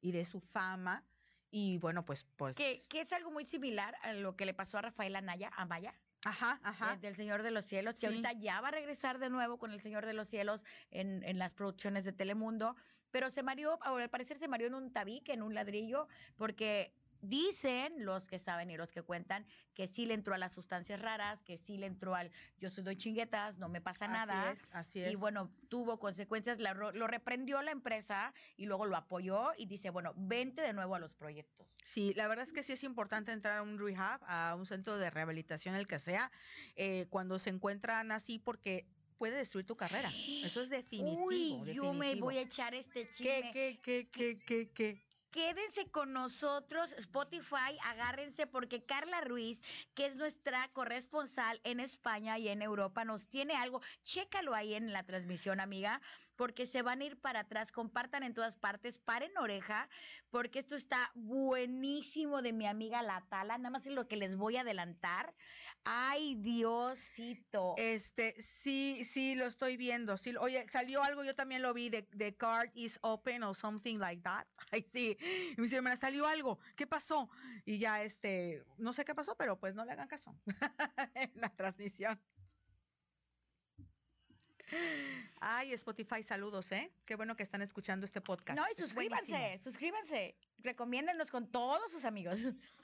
[0.01, 1.05] y de su fama.
[1.51, 2.57] Y bueno, pues, pues.
[2.57, 5.95] Que, que es algo muy similar a lo que le pasó a Rafael Anaya, Amaya,
[6.25, 6.95] Ajá, ajá.
[6.95, 8.07] eh, del Señor de los Cielos, que Sí.
[8.07, 11.39] ahorita ya va a regresar de nuevo con el Señor de los Cielos en, en
[11.39, 12.77] las producciones de Telemundo,
[13.11, 18.05] pero se mareó, al parecer se mareó en un tabique, en un ladrillo, porque dicen
[18.05, 21.43] los que saben y los que cuentan que sí le entró a las sustancias raras,
[21.43, 24.51] que sí le entró al yo soy doy chinguetas, no me pasa nada.
[24.51, 25.13] Así es, así es.
[25.13, 29.91] Y bueno, tuvo consecuencias, la lo reprendió la empresa y luego lo apoyó y dice,
[29.91, 31.79] bueno, vente de nuevo a los proyectos.
[31.85, 34.99] Sí, la verdad es que sí es importante entrar a un rehab, a un centro
[34.99, 36.33] de rehabilitación, el que sea,
[36.77, 38.87] eh, cuando se encuentran así, porque
[39.23, 40.11] puede destruir tu carrera.
[40.43, 41.27] Eso es definitivo.
[41.27, 43.53] Uy, yo me voy a echar este ¿Qué, chisme.
[43.53, 45.12] qué, qué, qué, qué, qué?
[45.33, 49.63] Quédense con nosotros, Spotify, agárrense porque Carla Ruiz,
[49.95, 53.81] que es nuestra corresponsal en España y en Europa, nos tiene algo.
[54.03, 56.03] Chécalo ahí en la transmisión, amiga,
[56.37, 57.73] porque se van a ir para atrás.
[57.73, 59.89] Compartan en todas partes, paren oreja,
[60.29, 63.57] porque esto está buenísimo de mi amiga La Tala.
[63.57, 65.35] Nada más es lo que les voy a adelantar.
[65.85, 67.75] Ay, Diosito.
[67.77, 70.17] Este, sí, sí, lo estoy viendo.
[70.17, 73.99] Sí, oye, salió algo, yo también lo vi, de The Card is Open o something
[73.99, 74.47] like that.
[74.71, 75.17] Ay, sí.
[75.21, 76.59] Y me dice, hermana, salió algo.
[76.77, 77.29] ¿Qué pasó?
[77.65, 80.35] Y ya, este, no sé qué pasó, pero pues no le hagan caso
[81.15, 82.21] en la transmisión.
[85.41, 86.91] Ay, Spotify, saludos, ¿eh?
[87.05, 88.59] Qué bueno que están escuchando este podcast.
[88.59, 90.37] No, y suscríbanse, suscríbanse.
[90.59, 92.37] Recomiéndenos con todos sus amigos.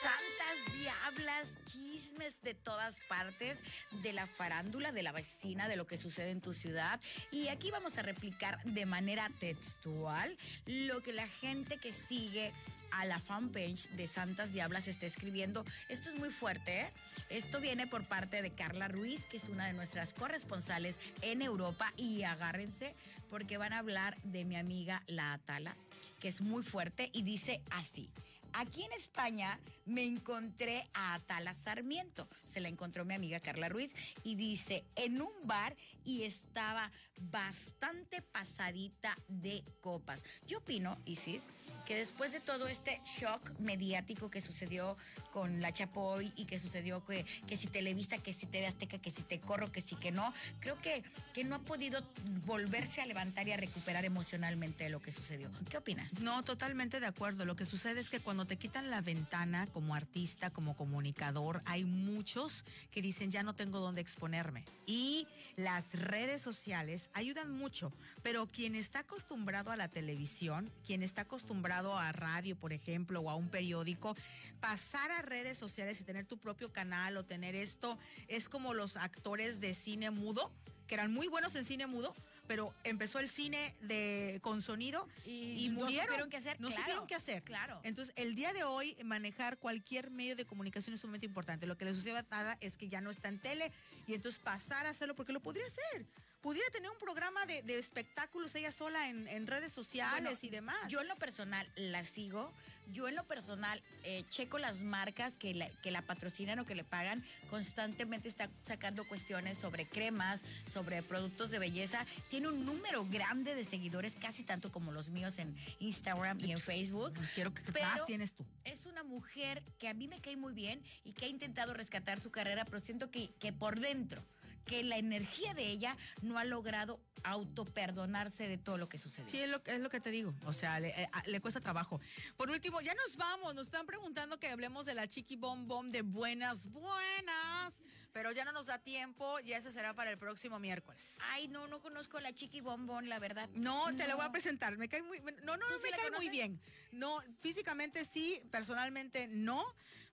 [0.00, 3.64] Santas diablas, chismes de todas partes,
[4.02, 7.00] de la farándula, de la vecina, de lo que sucede en tu ciudad.
[7.32, 10.36] Y aquí vamos a replicar de manera textual
[10.66, 12.52] lo que la gente que sigue
[12.92, 15.64] a la fanpage de Santas Diablas está escribiendo.
[15.88, 16.90] Esto es muy fuerte, ¿eh?
[17.28, 21.92] Esto viene por parte de Carla Ruiz, que es una de nuestras corresponsales en Europa.
[21.96, 22.94] Y agárrense
[23.30, 25.76] porque van a hablar de mi amiga La Atala,
[26.20, 28.08] que es muy fuerte y dice así.
[28.52, 32.28] Aquí en España me encontré a Atala Sarmiento.
[32.44, 33.94] Se la encontró mi amiga Carla Ruiz
[34.24, 36.90] y dice en un bar y estaba
[37.20, 40.24] bastante pasadita de copas.
[40.46, 41.44] Yo opino, Isis,
[41.88, 44.94] que después de todo este shock mediático que sucedió
[45.32, 49.10] con la Chapoy y que sucedió que, que si Televisa, que si TV Azteca, que
[49.10, 52.02] si te corro, que sí, que no, creo que, que no ha podido
[52.44, 55.50] volverse a levantar y a recuperar emocionalmente lo que sucedió.
[55.70, 56.20] ¿Qué opinas?
[56.20, 57.46] No, totalmente de acuerdo.
[57.46, 61.84] Lo que sucede es que cuando te quitan la ventana como artista, como comunicador, hay
[61.84, 64.62] muchos que dicen ya no tengo dónde exponerme.
[64.84, 65.26] Y
[65.58, 67.92] las redes sociales ayudan mucho,
[68.22, 73.28] pero quien está acostumbrado a la televisión, quien está acostumbrado a radio, por ejemplo, o
[73.28, 74.14] a un periódico,
[74.60, 77.98] pasar a redes sociales y tener tu propio canal o tener esto
[78.28, 80.52] es como los actores de cine mudo,
[80.86, 82.14] que eran muy buenos en cine mudo,
[82.48, 86.06] pero empezó el cine de con sonido y, no murieron.
[86.06, 86.60] supieron qué hacer.
[86.60, 87.42] No claro, supieron qué hacer.
[87.44, 87.78] Claro.
[87.84, 91.66] Entonces, el día de hoy, manejar cualquier medio de comunicación es sumamente importante.
[91.66, 93.70] Lo que le sucede a Tada es que ya no está en tele
[94.06, 96.06] y entonces pasar a hacerlo porque lo podría hacer.
[96.40, 100.48] Pudiera tener un programa de, de espectáculos ella sola en, en redes sociales Bueno, y
[100.50, 100.76] demás.
[100.88, 102.52] Yo en lo personal la sigo,
[102.92, 106.76] yo en lo personal eh, checo las marcas que la, que la patrocinan o que
[106.76, 113.04] le pagan, constantemente está sacando cuestiones sobre cremas, sobre productos de belleza, tiene un número
[113.06, 117.12] grande de seguidores, casi tanto como los míos en Instagram y en Facebook.
[117.34, 118.46] Quiero que Pero- más tienes tú.
[118.64, 122.20] Es una mujer que a mí me cae muy bien y que ha intentado rescatar
[122.20, 124.22] su carrera, pero siento que, que por dentro
[124.64, 129.28] que la energía de ella no ha logrado autoperdonarse de todo lo que sucedió.
[129.28, 130.34] Sí, es lo, es lo que te digo.
[130.46, 132.00] O sea, le, eh, le, cuesta trabajo.
[132.36, 133.54] Por último, ya nos vamos.
[133.54, 137.74] Nos están preguntando que hablemos de la Chiqui Bom Bom de Buenas Buenas.
[138.12, 141.16] Pero ya no nos da tiempo y ese será para el próximo miércoles.
[141.20, 143.48] Ay, no, no conozco a la Chiqui Bombón, la verdad.
[143.54, 144.76] No, te la voy a presentar.
[144.76, 145.20] Me cae muy.
[145.44, 146.60] No, no, no me cae muy bien.
[146.90, 149.62] No, físicamente sí, personalmente no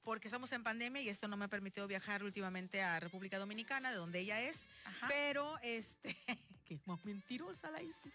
[0.06, 3.90] porque estamos en pandemia y esto no me ha permitido viajar últimamente a República Dominicana,
[3.90, 4.70] de donde ella es.
[5.10, 6.16] Pero, este,
[6.66, 8.14] qué más mentirosa la Isis.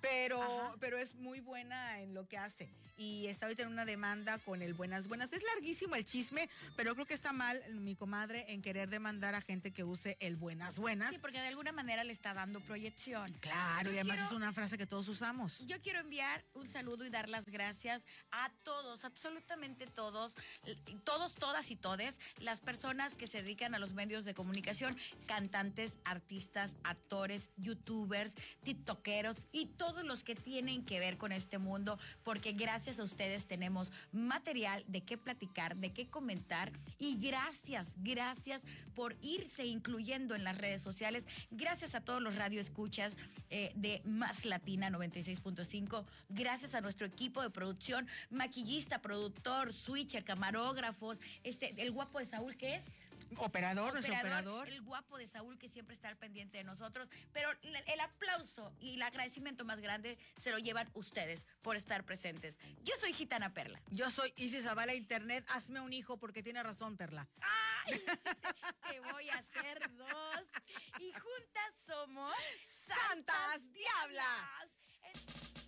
[0.00, 2.68] Pero, pero es muy buena en lo que hace.
[2.96, 5.30] Y está ahorita en una demanda con el Buenas Buenas.
[5.32, 9.42] Es larguísimo el chisme, pero creo que está mal mi comadre en querer demandar a
[9.42, 11.10] gente que use el Buenas Buenas.
[11.10, 13.30] Sí, porque de alguna manera le está dando proyección.
[13.40, 15.66] Claro, y además es una frase que todos usamos.
[15.66, 20.34] Yo quiero enviar un saludo y dar las gracias a todos, absolutamente todos,
[21.04, 25.98] todos todas y todes, las personas que se dedican a los medios de comunicación, cantantes,
[26.04, 32.52] artistas, actores, youtubers, tiktokeros y todos los que tienen que ver con este mundo, porque
[32.52, 36.70] gracias a ustedes tenemos material de qué platicar, de qué comentar.
[37.00, 38.64] Y gracias, gracias
[38.94, 43.18] por irse incluyendo en las redes sociales, gracias a todos los radioescuchas
[43.50, 51.20] eh, de Más Latina 96.5, gracias a nuestro equipo de producción, maquillista, productor, switcher, camarógrafos,
[51.42, 52.84] este, el guapo de Saúl, ¿qué es?
[53.38, 54.68] Operador, nuestro operador.
[54.68, 57.08] El guapo de Saúl que siempre está al pendiente de nosotros.
[57.32, 62.58] Pero el aplauso y el agradecimiento más grande se lo llevan ustedes por estar presentes.
[62.82, 63.80] Yo soy Gitana Perla.
[63.90, 65.44] Yo soy Isis Zavala Internet.
[65.48, 67.28] Hazme un hijo porque tiene razón, Perla.
[67.40, 68.00] ¡Ay!
[68.90, 70.40] te voy a hacer dos.
[71.00, 75.65] Y juntas somos Santas Diablas.